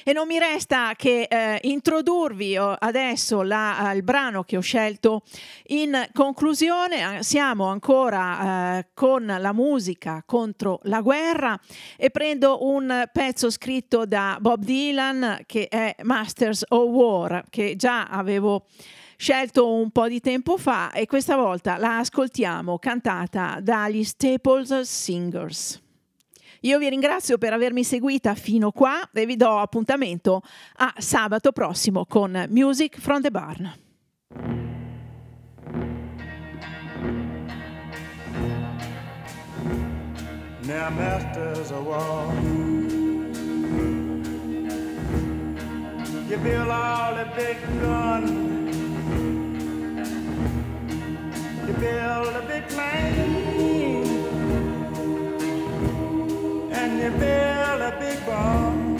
e 0.05 0.13
non 0.13 0.27
mi 0.27 0.39
resta 0.39 0.93
che 0.97 1.23
eh, 1.23 1.61
introdurvi 1.63 2.59
oh, 2.59 2.77
adesso 2.79 3.41
la, 3.41 3.91
eh, 3.91 3.97
il 3.97 4.03
brano 4.03 4.43
che 4.43 4.59
ho 4.59 4.61
scelto 4.61 5.23
in 5.69 6.11
conclusione. 6.13 7.21
Eh, 7.21 7.23
Siamo 7.23 7.69
ancora 7.69 8.77
eh, 8.77 8.89
con 8.93 9.25
la 9.25 9.53
musica 9.55 10.23
contro 10.27 10.79
la 10.83 11.01
guerra 11.01 11.59
e 11.97 12.11
prendo 12.11 12.67
un 12.67 13.09
pezzo 13.11 13.49
scritto 13.49 14.05
da 14.05 14.37
Bob 14.43 14.63
Dylan 14.63 15.45
che 15.47 15.69
è 15.69 15.97
Masters 16.03 16.67
of 16.69 16.91
War 16.91 17.45
che 17.49 17.77
già 17.77 18.09
avevo 18.09 18.67
scelto 19.21 19.75
un 19.75 19.91
po' 19.91 20.07
di 20.07 20.21
tempo 20.21 20.57
fa 20.57 20.93
e 20.93 21.07
questa 21.07 21.35
volta 21.35 21.77
la 21.77 21.99
ascoltiamo 21.99 22.79
cantata 22.79 23.59
dagli 23.61 24.05
Staples 24.05 24.81
Singers. 24.83 25.83
Io 26.61 26.79
vi 26.79 26.89
ringrazio 26.89 27.37
per 27.37 27.53
avermi 27.53 27.83
seguita 27.83 28.37
fino 28.37 28.71
qua 28.71 29.11
e 29.13 29.27
vi 29.27 29.35
do 29.35 29.59
appuntamento 29.59 30.43
a 30.77 30.95
sabato 30.99 31.51
prossimo 31.51 32.07
con 32.07 32.47
Music 32.49 32.99
from 33.01 33.21
the 33.21 33.31
Barn. 33.31 33.75
Now, 40.63 40.91
masters 40.91 41.71
of 41.71 41.87
war, 41.87 42.31
you 46.29 46.37
build 46.37 46.69
all 46.69 47.15
the 47.15 47.27
big 47.35 47.57
guns, 47.81 48.58
you 51.69 51.75
build 51.75 52.35
a 52.35 52.43
big 52.49 52.67
plane, 52.69 54.07
and 56.73 56.99
you 56.99 57.11
build 57.11 57.81
a 57.83 57.97
big 58.01 58.25
bomb. 58.25 58.97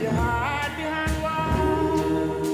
You 0.00 0.10
hide 0.10 0.74
behind 0.76 1.22
walls, 1.22 2.48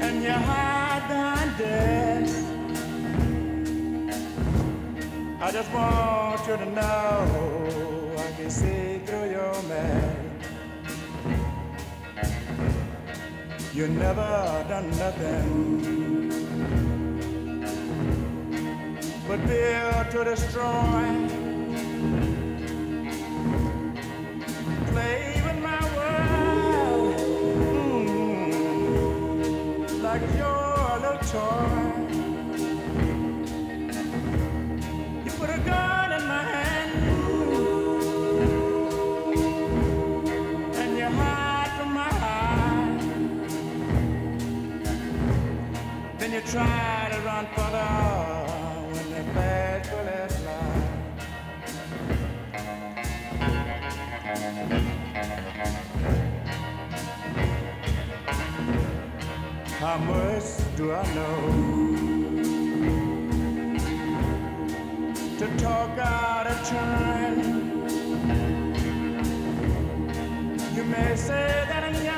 and 0.00 0.22
you 0.22 0.30
hide 0.30 1.04
behind 1.08 1.58
desks. 1.58 2.44
I 5.42 5.50
just 5.52 5.70
want 5.74 6.46
you 6.48 6.56
to 6.56 6.66
know 6.70 8.14
I 8.16 8.32
can 8.38 8.48
see 8.48 8.98
through 9.04 9.30
your 9.30 9.62
mask. 9.64 10.15
You 13.76 13.88
never 13.88 14.64
done 14.70 14.88
nothing 14.96 15.50
but 19.28 19.46
build 19.46 20.10
to 20.12 20.24
destroy. 20.24 21.04
Play 24.92 25.42
with 25.44 25.58
my 25.62 25.80
world 25.94 27.16
mm, 28.48 30.02
like 30.02 30.22
your 30.38 30.98
little 31.02 31.18
toy. 31.28 31.85
Try 46.50 47.08
to 47.12 47.20
run 47.20 47.46
further 47.54 47.84
when 48.92 49.06
the 49.10 49.22
bad 49.32 49.88
bullets 49.90 50.36
fly. 50.36 50.66
How 59.80 59.98
much 59.98 60.76
do 60.76 60.92
I 60.92 61.14
know? 61.14 61.86
to 65.38 65.46
talk 65.58 65.98
out 65.98 66.46
of 66.46 66.66
turn. 66.66 67.36
You 70.74 70.84
may 70.84 71.14
say 71.14 71.64
that 71.68 71.84
I'm 71.84 72.04
young. 72.04 72.15